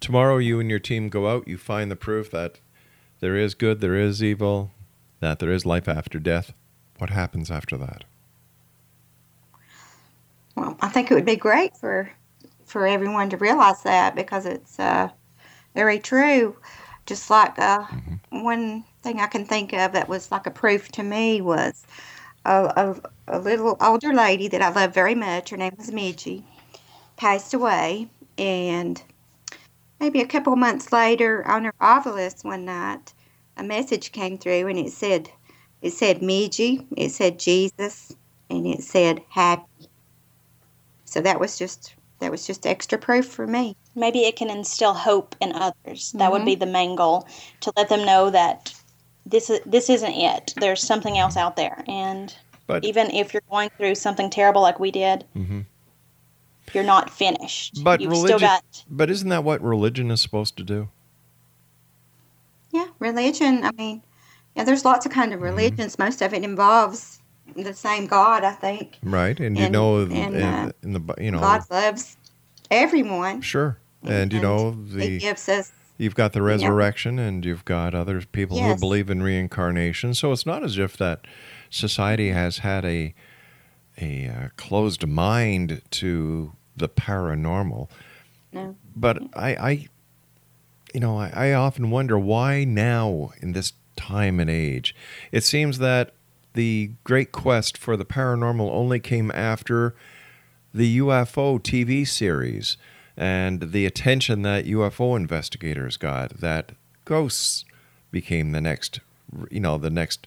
Tomorrow, 0.00 0.38
you 0.38 0.58
and 0.58 0.70
your 0.70 0.78
team 0.78 1.08
go 1.08 1.28
out. 1.28 1.46
You 1.46 1.56
find 1.56 1.90
the 1.90 1.96
proof 1.96 2.30
that 2.32 2.58
there 3.20 3.36
is 3.36 3.54
good, 3.54 3.80
there 3.80 3.96
is 3.96 4.22
evil, 4.22 4.72
that 5.20 5.38
there 5.38 5.52
is 5.52 5.66
life 5.66 5.88
after 5.88 6.18
death. 6.18 6.52
What 6.98 7.10
happens 7.10 7.50
after 7.50 7.76
that? 7.78 8.04
Well, 10.56 10.76
I 10.80 10.88
think 10.88 11.10
it 11.10 11.14
would 11.14 11.24
be 11.24 11.36
great 11.36 11.76
for 11.76 12.10
for 12.64 12.86
everyone 12.86 13.30
to 13.30 13.36
realize 13.36 13.82
that 13.82 14.14
because 14.14 14.44
it's 14.44 14.78
uh, 14.78 15.08
very 15.74 15.98
true. 15.98 16.56
Just 17.06 17.30
like 17.30 17.58
uh, 17.58 17.84
one 18.30 18.84
thing 19.02 19.20
I 19.20 19.26
can 19.26 19.46
think 19.46 19.72
of 19.72 19.92
that 19.92 20.08
was 20.08 20.30
like 20.30 20.46
a 20.46 20.50
proof 20.50 20.90
to 20.92 21.02
me 21.02 21.40
was 21.40 21.86
a, 22.44 22.64
a, 23.28 23.36
a 23.36 23.38
little 23.38 23.76
older 23.80 24.12
lady 24.12 24.48
that 24.48 24.60
I 24.60 24.70
love 24.70 24.92
very 24.92 25.14
much. 25.14 25.50
Her 25.50 25.56
name 25.56 25.74
was 25.78 25.90
Midgie. 25.90 26.42
Passed 27.16 27.54
away, 27.54 28.08
and 28.36 29.02
maybe 30.00 30.20
a 30.20 30.26
couple 30.26 30.52
of 30.52 30.58
months 30.58 30.92
later, 30.92 31.46
on 31.48 31.64
her 31.64 31.74
Ovilus 31.80 32.44
one 32.44 32.64
night, 32.64 33.14
a 33.56 33.62
message 33.62 34.12
came 34.12 34.38
through, 34.38 34.66
and 34.66 34.78
it 34.78 34.92
said, 34.92 35.30
it 35.82 35.92
said 35.92 36.20
Midgie, 36.20 36.86
it 36.96 37.10
said 37.10 37.38
Jesus, 37.38 38.14
and 38.50 38.66
it 38.66 38.82
said 38.82 39.20
happy. 39.28 39.64
So 41.04 41.20
that 41.20 41.40
was 41.40 41.58
just 41.58 41.94
that 42.20 42.30
was 42.30 42.46
just 42.46 42.66
extra 42.66 42.98
proof 42.98 43.26
for 43.26 43.46
me. 43.46 43.76
Maybe 43.94 44.20
it 44.20 44.36
can 44.36 44.50
instill 44.50 44.94
hope 44.94 45.36
in 45.40 45.52
others. 45.52 46.12
That 46.12 46.32
would 46.32 46.44
be 46.44 46.52
mm-hmm. 46.52 46.60
the 46.60 46.66
main 46.66 46.96
goal 46.96 47.28
to 47.60 47.72
let 47.76 47.88
them 47.88 48.04
know 48.04 48.30
that 48.30 48.74
this 49.24 49.50
is 49.50 49.60
this 49.64 49.88
isn't 49.88 50.14
it. 50.14 50.54
There's 50.56 50.82
something 50.82 51.16
else 51.18 51.36
out 51.36 51.56
there, 51.56 51.84
and 51.86 52.34
But- 52.66 52.84
even 52.84 53.10
if 53.10 53.32
you're 53.32 53.42
going 53.50 53.70
through 53.76 53.94
something 53.94 54.30
terrible 54.30 54.62
like 54.62 54.80
we 54.80 54.90
did, 54.90 55.24
mm-hmm. 55.36 55.60
you're 56.74 56.84
not 56.84 57.10
finished. 57.10 57.82
But 57.84 58.00
You've 58.00 58.10
religion, 58.10 58.38
still 58.38 58.48
got 58.48 58.84
but 58.90 59.10
isn't 59.10 59.28
that 59.28 59.44
what 59.44 59.62
religion 59.62 60.10
is 60.10 60.20
supposed 60.20 60.56
to 60.56 60.64
do? 60.64 60.88
Yeah, 62.70 62.86
religion. 62.98 63.64
I 63.64 63.72
mean, 63.72 64.02
yeah, 64.58 64.64
there's 64.64 64.84
lots 64.84 65.06
of 65.06 65.12
kind 65.12 65.32
of 65.32 65.40
religions. 65.40 66.00
Most 66.00 66.20
of 66.20 66.34
it 66.34 66.42
involves 66.42 67.20
the 67.54 67.72
same 67.72 68.08
God, 68.08 68.42
I 68.42 68.50
think. 68.50 68.98
Right, 69.04 69.38
and, 69.38 69.56
you 69.56 69.70
know, 69.70 69.98
and, 69.98 70.12
in, 70.12 70.42
uh, 70.42 70.72
the 70.82 71.14
you 71.18 71.30
know, 71.30 71.38
God 71.38 71.62
loves 71.70 72.16
everyone. 72.68 73.40
sure, 73.40 73.78
and 74.02 74.32
you 74.32 74.40
know 74.40 74.72
He 74.72 74.98
the 74.98 75.18
gives 75.20 75.48
us. 75.48 75.70
You've 75.96 76.16
got 76.16 76.32
the 76.32 76.42
resurrection, 76.42 77.20
and 77.20 77.44
you've 77.44 77.64
got 77.64 77.94
other 77.94 78.20
people 78.22 78.60
who 78.60 78.76
believe 78.76 79.10
in 79.10 79.22
reincarnation. 79.22 80.14
So 80.14 80.32
it's 80.32 80.44
not 80.44 80.64
as 80.64 80.76
if 80.76 80.96
that 80.96 81.20
society 81.70 82.30
has 82.30 82.58
had 82.58 82.84
a 82.84 83.14
a 84.00 84.26
uh, 84.26 84.48
closed 84.56 85.06
mind 85.06 85.82
to 85.92 86.52
the 86.76 86.88
paranormal. 86.88 87.88
No. 88.52 88.74
But 88.96 89.22
I, 89.34 89.50
I 89.54 89.88
you 90.92 90.98
know, 90.98 91.16
I, 91.16 91.30
I 91.32 91.52
often 91.52 91.90
wonder 91.90 92.18
why 92.18 92.64
now 92.64 93.30
in 93.40 93.52
this 93.52 93.72
time 93.98 94.40
and 94.40 94.48
age. 94.48 94.94
It 95.32 95.44
seems 95.44 95.78
that 95.78 96.12
the 96.54 96.92
great 97.04 97.32
quest 97.32 97.76
for 97.76 97.96
the 97.96 98.06
paranormal 98.06 98.70
only 98.70 99.00
came 99.00 99.30
after 99.32 99.94
the 100.72 100.98
UFO 100.98 101.60
TV 101.60 102.06
series 102.06 102.76
and 103.16 103.72
the 103.72 103.84
attention 103.84 104.42
that 104.42 104.64
UFO 104.64 105.16
investigators 105.16 105.96
got 105.96 106.40
that 106.40 106.72
ghosts 107.04 107.64
became 108.10 108.52
the 108.52 108.60
next 108.60 109.00
you 109.50 109.60
know 109.60 109.76
the 109.76 109.90
next 109.90 110.26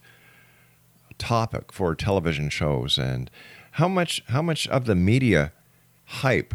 topic 1.18 1.72
for 1.72 1.96
television 1.96 2.50
shows 2.50 2.98
and 2.98 3.32
how 3.74 3.88
much 3.88 4.24
how 4.28 4.42
much 4.42 4.68
of 4.68 4.86
the 4.86 4.96
media 4.96 5.52
hype 6.06 6.54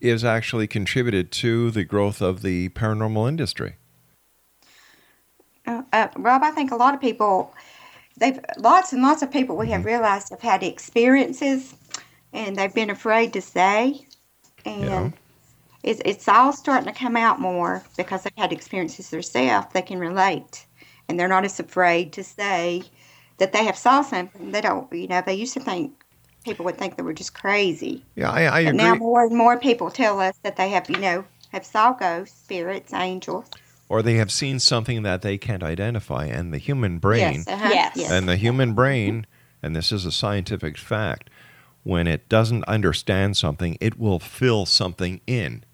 is 0.00 0.24
actually 0.24 0.66
contributed 0.66 1.30
to 1.30 1.70
the 1.70 1.84
growth 1.84 2.20
of 2.20 2.42
the 2.42 2.68
paranormal 2.70 3.28
industry 3.28 3.76
Uh, 5.68 5.82
uh, 5.92 6.08
Rob, 6.16 6.42
I 6.42 6.50
think 6.50 6.70
a 6.70 6.76
lot 6.76 6.94
of 6.94 7.00
people, 7.00 7.52
they've 8.18 8.40
lots 8.56 8.92
and 8.92 9.02
lots 9.02 9.22
of 9.22 9.30
people 9.30 9.56
we 9.56 9.70
have 9.70 9.84
realized 9.84 10.30
have 10.30 10.40
had 10.40 10.62
experiences, 10.62 11.74
and 12.32 12.56
they've 12.56 12.74
been 12.74 12.90
afraid 12.90 13.34
to 13.34 13.42
say, 13.42 14.06
and 14.64 14.88
Yeah. 14.88 15.10
it's 15.82 16.00
it's 16.06 16.28
all 16.28 16.52
starting 16.54 16.92
to 16.92 16.98
come 16.98 17.16
out 17.16 17.38
more 17.40 17.84
because 17.98 18.22
they've 18.22 18.32
had 18.38 18.52
experiences 18.52 19.10
themselves. 19.10 19.68
They 19.74 19.82
can 19.82 19.98
relate, 19.98 20.66
and 21.08 21.20
they're 21.20 21.28
not 21.28 21.44
as 21.44 21.60
afraid 21.60 22.12
to 22.14 22.24
say 22.24 22.84
that 23.38 23.52
they 23.52 23.64
have 23.64 23.76
saw 23.76 24.02
something. 24.02 24.52
They 24.52 24.62
don't, 24.62 24.90
you 24.92 25.06
know, 25.08 25.22
they 25.24 25.34
used 25.34 25.54
to 25.54 25.60
think 25.60 25.92
people 26.44 26.64
would 26.64 26.78
think 26.78 26.96
that 26.96 27.04
we're 27.04 27.12
just 27.12 27.34
crazy. 27.34 28.04
Yeah, 28.16 28.30
I, 28.30 28.42
I 28.44 28.60
but 28.64 28.74
agree. 28.74 28.76
now 28.76 28.94
more 28.94 29.24
and 29.26 29.36
more 29.36 29.58
people 29.58 29.90
tell 29.90 30.18
us 30.20 30.36
that 30.44 30.56
they 30.56 30.70
have, 30.70 30.88
you 30.90 30.98
know, 30.98 31.24
have 31.52 31.64
saw 31.66 31.92
ghosts, 31.92 32.38
spirits, 32.40 32.92
angels. 32.94 33.50
Or 33.88 34.02
they 34.02 34.14
have 34.14 34.30
seen 34.30 34.58
something 34.58 35.02
that 35.02 35.22
they 35.22 35.38
can't 35.38 35.62
identify, 35.62 36.26
and 36.26 36.52
the 36.52 36.58
human 36.58 36.98
brain, 36.98 37.44
Yes, 37.46 37.48
uh-huh, 37.48 37.70
Yes. 37.72 37.96
yes. 37.96 38.10
and 38.10 38.28
the 38.28 38.36
human 38.36 38.74
brain, 38.74 39.26
and 39.62 39.74
this 39.74 39.90
is 39.92 40.04
a 40.04 40.12
scientific 40.12 40.76
fact, 40.76 41.30
when 41.84 42.06
it 42.06 42.28
doesn't 42.28 42.64
understand 42.64 43.36
something, 43.36 43.78
it 43.80 43.98
will 43.98 44.18
fill 44.18 44.66
something 44.66 45.20
in. 45.26 45.64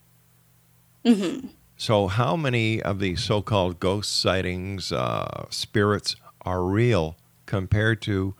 hmm 1.04 1.38
So, 1.76 2.06
how 2.06 2.36
many 2.36 2.80
of 2.80 3.00
these 3.00 3.22
so-called 3.22 3.80
ghost 3.80 4.20
sightings, 4.20 4.92
uh, 4.92 5.46
spirits, 5.50 6.14
are 6.42 6.62
real 6.62 7.16
compared 7.46 8.00
to 8.02 8.34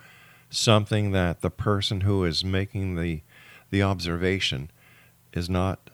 something 0.51 1.11
that 1.11 1.41
the 1.41 1.51
person 1.51 2.03
who 2.03 2.25
is 2.25 2.45
making 2.45 2.95
the 2.97 3.23
the 3.71 3.83
observation 3.83 4.71
is 5.33 5.51
not 5.51 5.91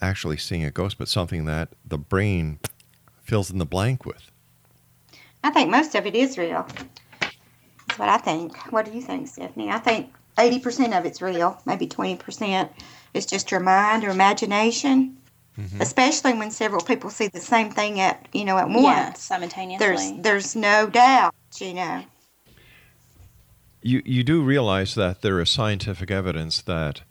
actually 0.00 0.36
seeing 0.36 0.64
a 0.64 0.70
ghost, 0.72 0.98
but 0.98 1.08
something 1.08 1.44
that 1.44 1.68
the 1.84 1.98
brain 1.98 2.58
fills 3.30 3.50
in 3.50 3.58
the 3.58 3.64
blank 3.76 4.04
with? 4.04 4.30
I 5.44 5.50
think 5.50 5.70
most 5.70 5.94
of 5.94 6.04
it 6.04 6.16
is 6.16 6.36
real. 6.36 6.66
That's 7.20 7.98
what 7.98 8.08
I 8.08 8.18
think. 8.18 8.56
What 8.72 8.84
do 8.86 8.90
you 8.92 9.00
think, 9.00 9.28
Stephanie? 9.28 9.70
I 9.70 9.78
think 9.78 10.12
80% 10.36 10.98
of 10.98 11.06
it's 11.06 11.22
real, 11.22 11.60
maybe 11.64 11.86
20% 11.86 12.68
is 13.14 13.26
just 13.26 13.50
your 13.52 13.60
mind 13.60 14.04
or 14.04 14.10
imagination. 14.10 15.16
Mm-hmm. 15.58 15.80
Especially 15.80 16.32
when 16.34 16.50
several 16.50 16.82
people 16.82 17.10
see 17.10 17.28
the 17.28 17.40
same 17.40 17.70
thing 17.70 18.00
at 18.00 18.28
you 18.32 18.44
know 18.44 18.56
at 18.56 18.70
Yeah, 18.70 19.08
once. 19.08 19.20
simultaneously. 19.20 19.86
There's 19.86 20.12
there's 20.22 20.56
no 20.56 20.88
doubt, 20.88 21.34
you 21.58 21.74
know. 21.74 22.02
You 23.82 24.00
you 24.04 24.22
do 24.22 24.42
realize 24.42 24.94
that 24.94 25.22
there 25.22 25.40
is 25.40 25.50
scientific 25.50 26.10
evidence 26.10 26.62
that 26.62 27.02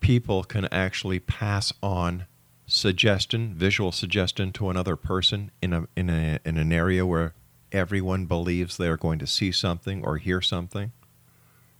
people 0.00 0.44
can 0.44 0.66
actually 0.72 1.18
pass 1.18 1.72
on 1.82 2.26
suggestion, 2.70 3.54
visual 3.54 3.92
suggestion 3.92 4.52
to 4.52 4.70
another 4.70 4.96
person 4.96 5.50
in 5.60 5.72
a 5.72 5.86
in 5.96 6.08
a 6.10 6.38
in 6.44 6.56
an 6.56 6.72
area 6.72 7.04
where 7.04 7.34
everyone 7.72 8.26
believes 8.26 8.76
they 8.76 8.88
are 8.88 8.96
going 8.96 9.18
to 9.18 9.26
see 9.26 9.52
something 9.52 10.04
or 10.04 10.16
hear 10.16 10.40
something. 10.40 10.92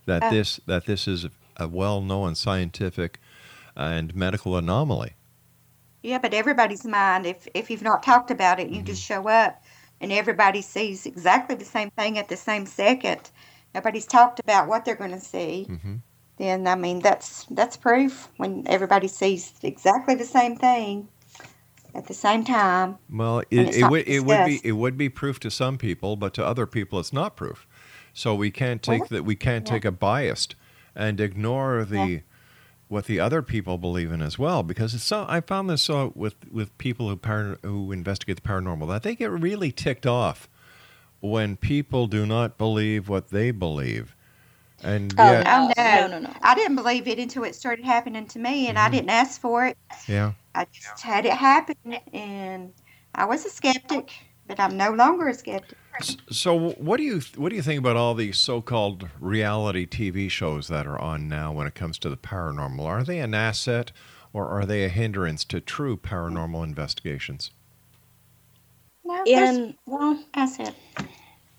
That 0.05 0.23
Uh. 0.23 0.29
this 0.29 0.59
that 0.67 0.85
this 0.85 1.07
is 1.07 1.25
a 1.57 1.67
well-known 1.67 2.35
scientific 2.35 3.19
and 3.75 4.13
medical 4.15 4.55
anomaly. 4.57 5.13
Yeah, 6.03 6.17
but 6.17 6.33
everybody's 6.33 6.85
mind, 6.85 7.25
if 7.25 7.47
if 7.53 7.69
you've 7.69 7.83
not 7.83 8.03
talked 8.03 8.31
about 8.31 8.59
it, 8.59 8.69
you 8.69 8.81
just 8.81 9.03
Mm-hmm. 9.03 9.23
show 9.23 9.29
up 9.29 9.63
and 9.99 10.11
everybody 10.11 10.61
sees 10.61 11.05
exactly 11.05 11.55
the 11.55 11.65
same 11.65 11.91
thing 11.91 12.17
at 12.17 12.27
the 12.27 12.37
same 12.37 12.65
second. 12.65 13.29
Nobody's 13.75 14.05
talked 14.07 14.39
about 14.39 14.67
what 14.67 14.83
they're 14.83 14.95
going 14.95 15.11
to 15.11 15.19
see. 15.19 15.67
Mm-hmm. 15.69 15.95
Then 16.41 16.65
I 16.65 16.73
mean 16.73 17.01
that's 17.01 17.45
that's 17.51 17.77
proof 17.77 18.27
when 18.37 18.63
everybody 18.67 19.07
sees 19.07 19.53
exactly 19.61 20.15
the 20.15 20.25
same 20.25 20.55
thing 20.55 21.07
at 21.93 22.07
the 22.07 22.15
same 22.15 22.43
time. 22.43 22.97
Well, 23.11 23.41
it, 23.51 23.75
it 23.75 23.87
would 23.87 24.07
it 24.07 24.25
would 24.25 24.45
be 24.47 24.59
it 24.63 24.71
would 24.71 24.97
be 24.97 25.07
proof 25.07 25.39
to 25.41 25.51
some 25.51 25.77
people, 25.77 26.15
but 26.15 26.33
to 26.33 26.43
other 26.43 26.65
people 26.65 26.99
it's 26.99 27.13
not 27.13 27.35
proof. 27.35 27.67
So 28.11 28.33
we 28.33 28.49
can't 28.49 28.81
take 28.81 29.01
Well, 29.01 29.09
that 29.11 29.23
we 29.23 29.35
can't 29.35 29.67
yeah. 29.67 29.73
take 29.73 29.85
a 29.85 29.91
biased 29.91 30.55
and 30.95 31.21
ignore 31.21 31.85
the 31.85 32.23
what 32.87 33.05
the 33.05 33.19
other 33.19 33.43
people 33.43 33.77
believe 33.77 34.11
in 34.11 34.23
as 34.23 34.39
well 34.39 34.63
because 34.63 34.95
it's 34.95 35.03
so 35.03 35.27
I 35.29 35.41
found 35.41 35.69
this 35.69 35.83
so 35.83 36.11
with 36.15 36.33
with 36.51 36.75
people 36.79 37.07
who 37.07 37.17
par, 37.17 37.59
who 37.61 37.91
investigate 37.91 38.41
the 38.41 38.49
paranormal 38.49 38.87
that 38.89 39.03
they 39.03 39.13
get 39.13 39.29
really 39.29 39.71
ticked 39.71 40.07
off 40.07 40.49
when 41.19 41.55
people 41.55 42.07
do 42.07 42.25
not 42.25 42.57
believe 42.57 43.07
what 43.09 43.29
they 43.29 43.51
believe. 43.51 44.15
And 44.83 45.19
Oh, 45.19 45.21
yet, 45.21 45.47
no. 45.47 45.73
no, 45.77 46.07
no, 46.07 46.19
no. 46.19 46.33
I 46.41 46.55
didn't 46.55 46.75
believe 46.75 47.07
it 47.07 47.19
until 47.19 47.43
it 47.43 47.55
started 47.55 47.85
happening 47.85 48.27
to 48.27 48.39
me, 48.39 48.67
and 48.69 48.79
I 48.79 48.89
Mm-hmm. 48.89 48.89
didn't 48.89 49.09
ask 49.09 49.39
for 49.39 49.65
it. 49.65 49.77
yeah. 50.07 50.33
I 50.55 50.65
just 50.73 51.01
had 51.01 51.25
it 51.25 51.33
happen, 51.33 51.75
and 52.13 52.73
I 53.15 53.25
was 53.25 53.45
a 53.45 53.49
skeptic, 53.49 54.11
but 54.47 54.59
I'm 54.59 54.77
no 54.77 54.91
longer 54.91 55.27
a 55.29 55.33
skeptic. 55.33 55.77
So, 56.31 56.55
what 56.57 56.97
do 56.97 57.03
you 57.03 57.21
what 57.35 57.49
do 57.49 57.55
you 57.55 57.61
think 57.61 57.79
about 57.79 57.95
all 57.95 58.15
these 58.15 58.39
so-called 58.39 59.07
reality 59.19 59.85
TV 59.85 60.29
shows 60.29 60.67
that 60.67 60.87
are 60.87 60.99
on 60.99 61.27
now 61.27 61.51
when 61.53 61.67
it 61.67 61.75
comes 61.75 61.99
to 61.99 62.09
the 62.09 62.17
paranormal? 62.17 62.83
Are 62.85 63.03
they 63.03 63.19
an 63.19 63.33
asset 63.33 63.91
or 64.33 64.47
are 64.47 64.65
they 64.65 64.83
a 64.83 64.89
hindrance 64.89 65.43
to 65.45 65.59
true 65.61 65.97
paranormal 65.97 66.63
investigations? 66.63 67.51
No, 69.03 69.27
And 69.27 69.75
well, 69.85 70.23
asset. 70.33 70.75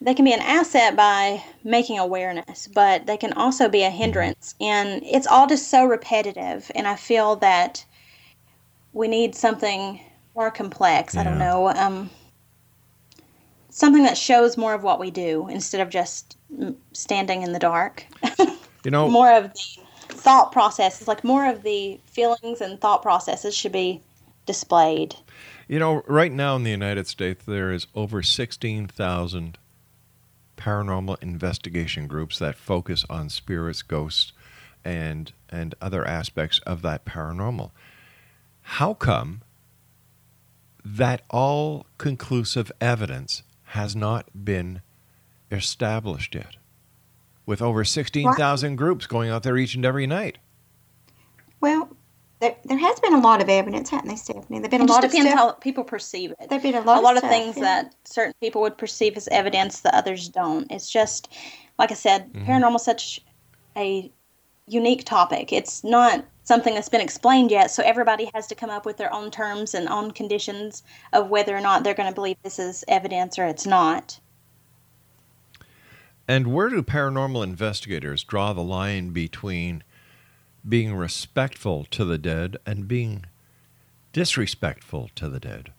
They 0.05 0.15
can 0.15 0.25
be 0.25 0.33
an 0.33 0.41
asset 0.41 0.97
by 0.97 1.43
making 1.63 1.99
awareness, 1.99 2.69
but 2.69 3.07
they 3.07 3.17
can 3.17 3.33
also 3.35 3.69
be 3.69 3.85
a 3.85 3.91
hindrance. 3.91 4.55
And 4.61 5.03
it's 5.05 5.27
all 5.27 5.47
just 5.47 5.71
so 5.71 5.85
repetitive. 5.85 6.71
And 6.75 6.89
I 6.89 6.97
feel 6.97 7.37
that 7.37 7.85
we 8.93 9.07
need 9.07 9.35
something 9.35 10.01
more 10.35 10.51
complex. 10.51 11.17
I 11.17 11.23
don't 11.23 11.39
know. 11.39 11.69
Um, 11.69 12.11
something 13.71 14.03
that 14.03 14.19
shows 14.19 14.57
more 14.57 14.75
of 14.75 14.83
what 14.83 14.99
we 14.99 15.11
do 15.11 15.47
instead 15.49 15.81
of 15.81 15.89
just 15.89 16.37
standing 16.93 17.43
in 17.43 17.53
the 17.53 17.59
dark. 17.59 18.05
You 18.85 18.91
know, 18.91 19.09
more 19.11 19.33
of 19.33 19.53
the 19.53 19.79
thought 20.09 20.51
processes, 20.51 21.07
like 21.07 21.23
more 21.23 21.49
of 21.49 21.63
the 21.63 22.01
feelings 22.07 22.61
and 22.61 22.81
thought 22.81 23.03
processes 23.03 23.57
should 23.57 23.73
be 23.73 24.03
displayed. 24.47 25.15
you 25.69 25.79
know, 25.79 26.03
right 26.09 26.33
now 26.33 26.57
in 26.57 26.65
the 26.65 26.71
United 26.71 27.07
States 27.07 27.45
there 27.45 27.71
is 27.71 27.87
over 27.95 28.23
16,000 28.23 29.59
paranormal 30.63 31.21
investigation 31.21 32.07
groups 32.07 32.39
that 32.39 32.55
focus 32.55 33.05
on 33.11 33.29
spirits, 33.29 33.83
ghosts, 33.83 34.33
and 34.85 35.33
and 35.49 35.75
other 35.81 36.07
aspects 36.07 36.61
of 36.61 36.83
that 36.83 37.05
paranormal. 37.05 37.73
How 38.63 38.95
come 38.95 39.43
that 40.85 41.23
all 41.31 41.87
conclusive 41.99 42.71
evidence 42.81 43.43
has 43.67 43.97
not 43.97 44.45
been 44.45 44.83
established 45.51 46.35
yet? 46.35 46.57
With 47.45 47.61
over 47.61 47.85
16,000 47.85 48.77
groups 48.77 49.07
going 49.07 49.31
out 49.31 49.43
there 49.43 49.57
each 49.57 49.75
and 49.75 49.85
every 49.85 50.07
night. 50.07 50.39
Well, 51.61 51.97
there, 52.43 52.57
there 52.65 52.79
has 52.79 52.99
been 52.99 53.15
a 53.15 53.21
lot 53.21 53.41
of 53.41 53.49
evidence, 53.49 53.89
hasn't 53.89 54.09
there, 54.09 54.17
Stephanie? 54.17 54.59
There've 54.59 54.71
been 54.71 54.83
It 54.83 54.91
a 54.91 54.93
lot 54.93 55.05
of 55.05 55.13
depends 55.13 55.31
stuff. 55.31 55.39
how 55.39 55.53
people 55.53 55.85
perceive 55.85 56.33
it. 56.41 56.51
There've 56.51 56.61
been 56.63 56.75
a 56.75 56.81
lot, 56.81 56.99
a 56.99 57.01
lot 57.01 57.17
of 57.17 57.23
things 57.23 57.57
yeah. 57.57 57.63
that 57.63 57.95
certain 58.05 58.35
people 58.41 58.61
would 58.63 58.77
perceive 58.77 59.17
as 59.17 59.29
evidence 59.29 59.81
that 59.81 59.95
others 59.95 60.29
don't. 60.29 60.71
It's 60.71 60.91
just, 60.91 61.33
like 61.79 61.93
I 61.93 61.95
said, 61.95 62.33
Mm-hmm. 62.33 62.51
paranormal 62.51 62.77
is 62.77 62.83
such 62.83 63.21
a 63.77 64.11
unique 64.67 65.05
topic. 65.05 65.53
It's 65.53 65.85
not 65.85 66.25
something 66.43 66.75
that's 66.75 66.89
been 66.89 67.01
explained 67.01 67.53
yet, 67.53 67.71
so 67.71 67.85
everybody 67.85 68.29
has 68.35 68.49
to 68.49 68.57
come 68.57 68.71
up 68.71 68.85
with 68.85 68.97
their 68.97 69.15
own 69.15 69.31
terms 69.31 69.73
and 69.73 69.89
own 69.89 70.11
conditions 70.11 70.83
of 71.13 71.31
whether 71.31 71.57
or 71.57 71.61
not 71.61 71.85
they're 71.85 71.95
going 71.95 72.09
to 72.09 72.15
believe 72.15 72.37
this 72.43 72.59
is 72.59 72.85
evidence 72.89 73.39
or 73.39 73.47
it's 73.47 73.67
not. 73.67 74.19
And 76.27 76.53
where 76.53 76.69
do 76.71 76.83
paranormal 76.83 77.45
investigators 77.45 78.25
draw 78.25 78.53
the 78.53 78.63
line 78.63 79.11
between 79.11 79.85
being 80.69 80.95
respectful 80.95 81.85
to 81.91 82.05
the 82.05 82.19
dead 82.19 82.57
and 82.65 82.87
being 82.89 83.27
disrespectful 84.13 85.11
to 85.17 85.29
the 85.29 85.41
dead? 85.41 85.73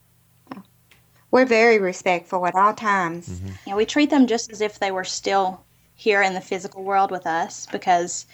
We're 1.32 1.46
very 1.46 1.80
respectful 1.80 2.46
at 2.46 2.54
all 2.54 2.74
times. 2.74 3.28
Mm-hmm. 3.28 3.48
You 3.48 3.72
know, 3.72 3.76
we 3.76 3.86
treat 3.86 4.10
them 4.10 4.28
just 4.28 4.52
as 4.52 4.62
if 4.62 4.78
they 4.78 4.92
were 4.92 5.04
still 5.04 5.64
here 5.96 6.22
in 6.22 6.34
the 6.34 6.42
physical 6.42 6.84
world 6.84 7.10
with 7.10 7.26
us 7.26 7.66
because 7.72 8.28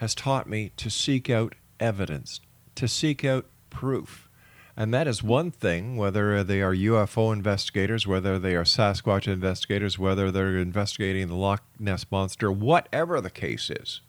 has 0.00 0.14
taught 0.14 0.48
me 0.48 0.72
to 0.78 0.88
seek 0.88 1.28
out 1.28 1.54
evidence, 1.78 2.40
to 2.74 2.88
seek 2.88 3.22
out 3.22 3.44
proof. 3.68 4.30
And 4.74 4.94
that 4.94 5.06
is 5.06 5.22
one 5.22 5.50
thing, 5.50 5.98
whether 5.98 6.42
they 6.42 6.62
are 6.62 6.74
UFO 6.74 7.34
investigators, 7.34 8.06
whether 8.06 8.38
they 8.38 8.56
are 8.56 8.64
Sasquatch 8.64 9.28
investigators, 9.28 9.98
whether 9.98 10.30
they're 10.30 10.56
investigating 10.56 11.28
the 11.28 11.34
Loch 11.34 11.62
Ness 11.78 12.06
Monster, 12.10 12.50
whatever 12.50 13.20
the 13.20 13.28
case 13.28 13.68
is, 13.68 14.00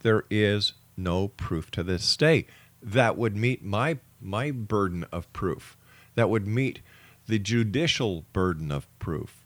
there 0.00 0.24
is 0.30 0.72
no 0.96 1.28
proof 1.28 1.70
to 1.72 1.82
this 1.82 2.16
day 2.16 2.46
that 2.80 3.18
would 3.18 3.36
meet 3.36 3.62
my, 3.62 3.98
my 4.22 4.50
burden 4.50 5.04
of 5.12 5.30
proof, 5.34 5.76
that 6.14 6.30
would 6.30 6.46
meet 6.46 6.80
the 7.26 7.38
judicial 7.38 8.24
burden 8.32 8.72
of 8.72 8.88
proof. 8.98 9.44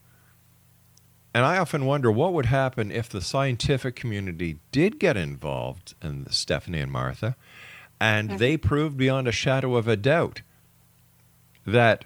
And 1.32 1.44
I 1.44 1.58
often 1.58 1.86
wonder 1.86 2.10
what 2.10 2.32
would 2.32 2.46
happen 2.46 2.90
if 2.90 3.08
the 3.08 3.20
scientific 3.20 3.94
community 3.94 4.58
did 4.72 4.98
get 4.98 5.16
involved, 5.16 5.94
and 6.02 6.32
Stephanie 6.32 6.80
and 6.80 6.90
Martha, 6.90 7.36
and 8.00 8.30
mm-hmm. 8.30 8.38
they 8.38 8.56
proved 8.56 8.96
beyond 8.96 9.28
a 9.28 9.32
shadow 9.32 9.76
of 9.76 9.86
a 9.86 9.96
doubt 9.96 10.42
that 11.64 12.04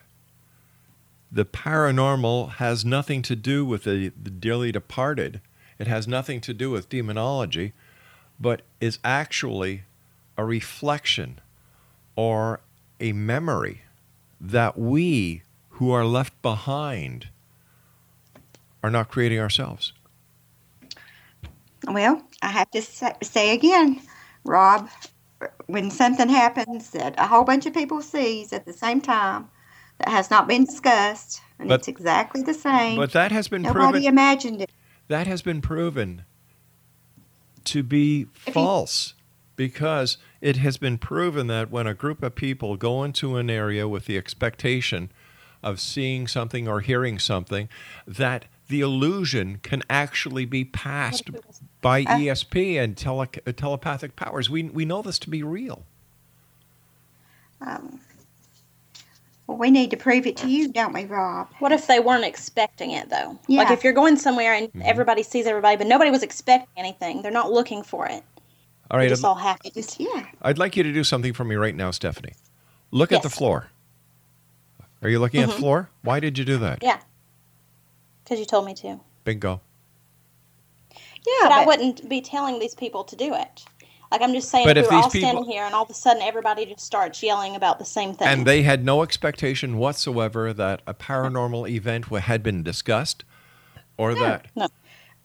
the 1.32 1.44
paranormal 1.44 2.52
has 2.52 2.84
nothing 2.84 3.22
to 3.22 3.34
do 3.34 3.64
with 3.64 3.84
the, 3.84 4.12
the 4.20 4.30
dearly 4.30 4.70
departed. 4.70 5.40
It 5.78 5.86
has 5.86 6.06
nothing 6.06 6.40
to 6.42 6.54
do 6.54 6.70
with 6.70 6.88
demonology, 6.88 7.72
but 8.38 8.62
is 8.80 8.98
actually 9.02 9.82
a 10.36 10.44
reflection 10.44 11.40
or 12.14 12.60
a 13.00 13.12
memory 13.12 13.82
that 14.40 14.78
we 14.78 15.42
who 15.70 15.90
are 15.90 16.04
left 16.04 16.40
behind 16.42 17.28
are 18.84 18.90
not 18.90 19.08
creating 19.08 19.38
ourselves. 19.40 19.94
Well, 21.88 22.22
I 22.42 22.48
have 22.48 22.70
to 22.72 22.82
say, 23.22 23.54
again, 23.54 23.98
Rob, 24.44 24.90
when 25.66 25.90
something 25.90 26.28
happens 26.28 26.90
that 26.90 27.14
a 27.16 27.26
whole 27.26 27.44
bunch 27.44 27.64
of 27.64 27.72
people 27.72 28.02
sees 28.02 28.52
at 28.52 28.66
the 28.66 28.74
same 28.74 29.00
time 29.00 29.48
that 29.98 30.10
has 30.10 30.30
not 30.30 30.46
been 30.46 30.66
discussed, 30.66 31.40
and 31.58 31.70
But- 31.70 31.80
it's 31.80 31.88
exactly 31.88 32.42
the 32.42 32.52
same. 32.52 32.96
But 32.96 33.12
that 33.12 33.32
has 33.32 33.48
been 33.48 33.62
Nobody 33.62 33.92
proven. 33.92 34.04
imagined 34.04 34.60
it. 34.60 34.70
that 35.08 35.26
has 35.26 35.40
been 35.40 35.62
proven 35.62 36.24
to 37.64 37.82
be 37.82 38.24
false 38.34 39.14
because 39.56 40.18
it 40.42 40.56
has 40.58 40.76
been 40.76 40.98
proven 40.98 41.46
that 41.46 41.70
when 41.70 41.86
a 41.86 41.94
group 41.94 42.22
of 42.22 42.34
people 42.34 42.76
go 42.76 43.02
into 43.02 43.36
an 43.36 43.48
area 43.48 43.88
with 43.88 44.04
the 44.04 44.18
expectation 44.18 45.10
of 45.62 45.80
seeing 45.80 46.26
something 46.26 46.68
or 46.68 46.80
hearing 46.80 47.18
something, 47.18 47.68
that 48.06 48.44
the 48.68 48.80
illusion 48.80 49.58
can 49.62 49.82
actually 49.90 50.44
be 50.46 50.64
passed 50.64 51.30
by 51.80 52.04
ESP 52.04 52.82
and 52.82 52.96
tele- 52.96 53.28
uh, 53.46 53.52
telepathic 53.52 54.16
powers. 54.16 54.48
We, 54.48 54.64
we 54.64 54.84
know 54.84 55.02
this 55.02 55.18
to 55.20 55.30
be 55.30 55.42
real. 55.42 55.84
Um, 57.60 58.00
well, 59.46 59.58
we 59.58 59.70
need 59.70 59.90
to 59.90 59.96
prove 59.96 60.26
it 60.26 60.36
to 60.38 60.48
you, 60.48 60.68
don't 60.68 60.92
we, 60.94 61.04
Rob? 61.04 61.48
What 61.58 61.72
if 61.72 61.86
they 61.86 62.00
weren't 62.00 62.24
expecting 62.24 62.92
it 62.92 63.10
though? 63.10 63.38
Yeah. 63.46 63.62
Like 63.62 63.70
if 63.72 63.84
you're 63.84 63.92
going 63.92 64.16
somewhere 64.16 64.54
and 64.54 64.68
Mm-hmm. 64.68 64.82
everybody 64.84 65.22
sees 65.22 65.46
everybody, 65.46 65.76
but 65.76 65.86
nobody 65.86 66.10
was 66.10 66.22
expecting 66.22 66.68
anything. 66.76 67.20
They're 67.22 67.30
not 67.30 67.52
looking 67.52 67.82
for 67.82 68.06
it. 68.06 68.22
All 68.90 68.98
It 69.00 69.08
just 69.08 69.24
I'd, 69.24 69.28
all 69.28 69.34
happened. 69.34 69.74
Just 69.74 70.00
yeah. 70.00 70.26
I'd 70.42 70.58
like 70.58 70.76
you 70.76 70.82
to 70.82 70.92
do 70.92 71.04
something 71.04 71.32
for 71.32 71.44
me 71.44 71.54
right 71.56 71.74
now, 71.74 71.90
Stephanie. 71.90 72.34
Look 72.90 73.12
at 73.12 73.22
the 73.22 73.28
Yes. 73.28 73.36
floor. 73.38 73.68
Are 75.02 75.08
you 75.10 75.18
looking 75.20 75.42
at 75.42 75.48
the 75.50 75.54
Mhm. 75.54 75.58
floor? 75.58 75.90
Why 76.02 76.20
did 76.20 76.38
you 76.38 76.44
do 76.46 76.56
that? 76.58 76.78
Yeah. 76.82 76.98
Because 78.24 78.38
you 78.40 78.46
told 78.46 78.64
me 78.66 78.74
to. 78.74 78.98
Bingo. 79.24 79.60
Yeah, 80.92 81.48
but, 81.48 81.52
I 81.52 81.64
wouldn't 81.66 82.08
be 82.08 82.20
telling 82.20 82.58
these 82.58 82.74
people 82.74 83.04
to 83.04 83.16
do 83.16 83.34
it. 83.34 83.64
Like 84.10 84.20
I'm 84.22 84.32
just 84.32 84.48
saying, 84.50 84.66
But 84.66 84.76
if 84.76 84.84
if 84.84 84.90
we 84.90 84.96
were 84.96 85.02
these 85.02 85.04
all 85.04 85.10
standing 85.10 85.30
people- 85.42 85.52
here 85.52 85.64
and 85.64 85.74
all 85.74 85.82
of 85.84 85.90
a 85.90 85.94
sudden 85.94 86.22
everybody 86.22 86.66
just 86.66 86.84
starts 86.84 87.22
yelling 87.22 87.56
about 87.56 87.78
the 87.78 87.84
same 87.84 88.14
thing. 88.14 88.28
And 88.28 88.46
they 88.46 88.62
had 88.62 88.84
no 88.84 89.02
expectation 89.02 89.76
whatsoever 89.78 90.52
that 90.52 90.82
a 90.86 90.94
paranormal 90.94 91.68
event 91.68 92.04
had 92.06 92.42
been 92.42 92.62
discussed 92.62 93.24
or 93.96 94.14
that. 94.14 94.46
no. 94.54 94.68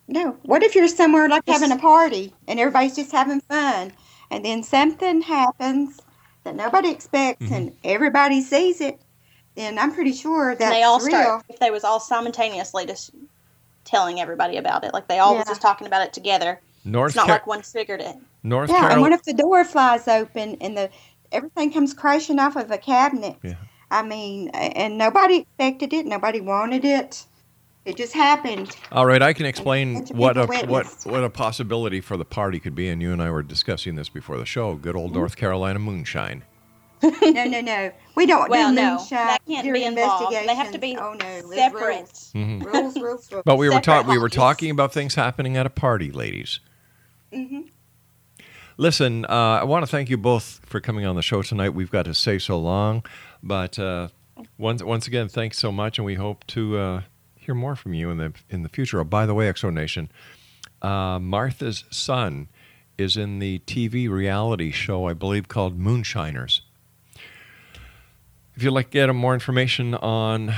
No. 0.08 0.38
What 0.42 0.64
if 0.64 0.74
you're 0.74 0.88
somewhere 0.88 1.30
like 1.30 1.44
having 1.48 1.72
a 1.72 1.78
party 1.78 2.34
and 2.48 2.60
everybody's 2.60 2.96
just 2.96 3.12
having 3.12 3.42
fun, 3.42 3.92
and 4.32 4.44
then 4.44 4.64
something 4.64 5.22
happens 5.22 6.00
that 6.46 6.56
nobody 6.56 6.90
expects 6.90 7.44
Mm-hmm. 7.46 7.54
and 7.54 7.76
everybody 7.84 8.42
sees 8.42 8.82
it? 8.82 9.00
Then 9.60 9.78
I'm 9.78 9.94
pretty 9.94 10.14
sure 10.14 10.52
And 10.52 10.60
that's 10.60 10.74
they 10.74 10.84
all 10.84 11.00
real. 11.00 11.10
start 11.10 11.44
if 11.50 11.60
they 11.60 11.70
was 11.70 11.84
all 11.84 12.00
simultaneously 12.00 12.86
just 12.86 13.12
telling 13.84 14.22
everybody 14.22 14.56
about 14.56 14.86
it. 14.86 14.94
Like 14.94 15.10
they 15.10 15.20
all 15.20 15.36
was 15.36 15.46
just 15.48 15.62
talking 15.62 15.86
about 15.86 16.02
it 16.02 16.14
together. 16.14 16.62
North 16.86 17.10
it's 17.10 17.18
not 17.18 17.26
Car- 17.26 17.36
like 17.36 17.48
one 17.48 17.62
figured 17.62 18.00
it. 18.00 18.16
North 18.42 18.70
yeah, 18.70 18.76
and 18.76 18.88
Carolina. 18.88 19.02
what 19.02 19.12
if 19.12 19.24
the 19.24 19.34
door 19.34 19.66
flies 19.66 20.08
open 20.08 20.56
and 20.62 20.78
the 20.78 20.90
everything 21.34 21.74
comes 21.74 21.94
crashing 21.94 22.40
off 22.40 22.56
of 22.56 22.72
a 22.72 22.78
cabinet? 22.78 23.36
Yeah. 23.44 23.56
I 23.92 24.02
mean, 24.02 24.48
and 24.50 24.98
nobody 24.98 25.40
expected 25.40 25.92
it. 25.92 26.06
Nobody 26.06 26.40
wanted 26.40 26.86
it. 26.86 27.26
It 27.84 27.98
just 27.98 28.14
happened. 28.14 28.78
All 28.94 29.06
right, 29.06 29.22
I 29.22 29.34
can 29.34 29.46
explain 29.46 29.96
bunch 29.96 30.12
what 30.12 30.38
a 30.38 30.48
people 30.48 30.70
what 30.70 30.88
what 31.04 31.24
a 31.26 31.30
possibility 31.30 32.00
for 32.00 32.16
the 32.16 32.24
party 32.24 32.62
could 32.62 32.76
be, 32.76 32.88
and 32.88 33.02
you 33.02 33.12
and 33.12 33.22
I 33.22 33.30
were 33.30 33.44
discussing 33.44 33.96
this 33.96 34.08
before 34.08 34.38
the 34.38 34.46
show. 34.46 34.76
Good 34.76 34.96
old 34.96 35.12
mm-hmm. 35.12 35.20
North 35.20 35.36
Carolina 35.36 35.80
moonshine. 35.80 36.44
No, 37.02 37.44
no, 37.46 37.62
no. 37.62 37.92
We 38.16 38.26
don't 38.26 38.50
Well, 38.50 38.70
do 38.70 38.76
no, 38.76 38.98
moonshine 38.98 39.28
that 39.28 39.42
can't 39.48 39.74
be 39.74 39.84
involved. 39.84 40.36
They 40.36 40.56
have 40.56 40.72
to 40.72 40.80
be 40.80 40.98
oh, 40.98 41.14
no, 41.14 41.26
it's 41.28 41.56
separate. 41.56 42.30
Rules, 42.34 42.66
rules, 42.66 42.96
rules, 42.98 43.32
rules. 43.32 43.44
But 43.46 43.58
we 43.58 43.70
were 43.70 43.80
talking 43.80 44.10
we 44.10 44.18
were 44.18 44.30
talking 44.30 44.70
about 44.72 44.94
things 44.94 45.16
happening 45.16 45.58
at 45.58 45.66
a 45.66 45.70
party, 45.70 46.12
ladies. 46.12 46.60
hmm 47.34 47.62
Listen, 48.78 49.26
uh, 49.26 49.60
I 49.62 49.64
want 49.66 49.84
to 49.84 49.88
thank 49.92 50.10
you 50.10 50.18
both 50.18 50.62
for 50.66 50.80
coming 50.80 51.06
on 51.06 51.18
the 51.18 51.22
show 51.22 51.42
tonight. 51.42 51.72
We've 51.72 51.92
got 51.92 52.06
to 52.06 52.14
say 52.14 52.40
so 52.40 52.58
long, 52.58 53.04
but 53.44 53.78
uh, 53.78 54.08
once 54.58 54.82
once 54.82 55.06
again, 55.06 55.28
thanks 55.28 55.58
so 55.60 55.70
much, 55.72 55.98
and 55.98 56.06
we 56.06 56.16
hope 56.16 56.48
to 56.48 56.78
uh, 56.78 57.02
hear 57.36 57.54
more 57.54 57.76
from 57.76 57.94
you 57.94 58.10
in 58.10 58.18
the 58.18 58.34
in 58.50 58.64
the 58.64 58.70
future. 58.70 59.00
Oh, 59.02 59.04
by 59.04 59.26
the 59.26 59.34
way, 59.34 59.50
X 59.50 59.62
Zone 59.62 59.74
Nation, 59.74 60.10
uh, 60.82 61.20
Martha's 61.20 61.84
son 61.90 62.48
is 62.98 63.18
in 63.18 63.40
the 63.40 63.60
TV 63.60 64.10
reality 64.10 64.72
show, 64.72 65.08
I 65.08 65.14
believe, 65.14 65.48
called 65.50 65.78
Moonshiners. 65.78 66.62
If 68.60 68.64
you'd 68.64 68.72
like 68.72 68.92
to 68.92 68.98
get 68.98 69.16
more 69.16 69.34
information 69.34 69.96
on 69.96 70.54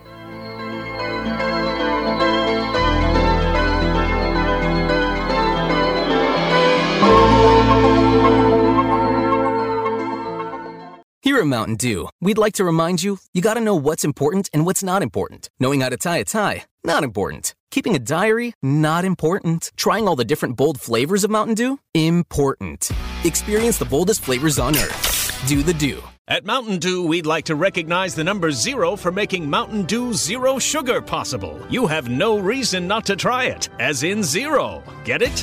Here 11.23 11.39
at 11.39 11.47
Mountain 11.47 11.77
Dew, 11.77 12.11
we'd 12.21 12.39
like 12.39 12.53
to 12.55 12.65
remind 12.65 13.03
you 13.03 13.19
you 13.33 13.41
got 13.41 13.55
to 13.55 13.61
know 13.61 13.75
what's 13.75 14.05
important 14.05 14.51
and 14.53 14.67
what's 14.67 14.83
not 14.83 15.03
important. 15.03 15.49
Knowing 15.59 15.81
how 15.81 15.89
to 15.89 15.97
tie 15.97 16.19
a 16.19 16.25
tie, 16.25 16.65
not 16.85 17.05
important. 17.05 17.55
Keeping 17.70 17.95
a 17.95 17.99
diary, 17.99 18.55
not 18.62 19.05
important. 19.05 19.72
Trying 19.76 20.07
all 20.07 20.16
the 20.16 20.24
different 20.24 20.57
bold 20.57 20.80
flavors 20.80 21.24
of 21.24 21.30
Mountain 21.30 21.55
Dew, 21.55 21.78
important. 21.95 22.91
Experience 23.24 23.78
the 23.78 23.85
boldest 23.85 24.22
flavors 24.22 24.59
on 24.59 24.76
earth. 24.76 25.45
do 25.47 25.62
the 25.62 25.74
do. 25.74 26.03
At 26.26 26.47
Mountain 26.47 26.78
Dew, 26.78 27.07
we'd 27.07 27.26
like 27.26 27.45
to 27.47 27.55
recognize 27.55 28.14
the 28.14 28.24
number 28.24 28.51
zero 28.51 28.97
for 28.97 29.12
making 29.12 29.51
Mountain 29.51 29.82
Dew 29.85 30.14
Zero 30.14 30.59
Sugar 30.59 31.03
possible. 31.03 31.61
You 31.68 31.87
have 31.87 32.09
no 32.09 32.39
reason 32.39 32.87
not 32.89 33.05
to 33.07 33.16
try 33.16 33.45
it, 33.45 33.68
as 33.78 34.05
in 34.05 34.22
zero. 34.22 34.82
Get 35.05 35.20
it? 35.20 35.43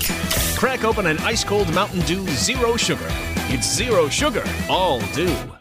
Crack 0.57 0.83
open 0.83 1.05
an 1.05 1.19
ice 1.19 1.43
cold 1.43 1.71
Mountain 1.75 2.01
Dew 2.01 2.25
Zero 2.29 2.77
Sugar. 2.77 3.07
It's 3.53 3.71
zero 3.71 4.09
sugar, 4.09 4.43
all 4.69 5.01
dew. 5.13 5.60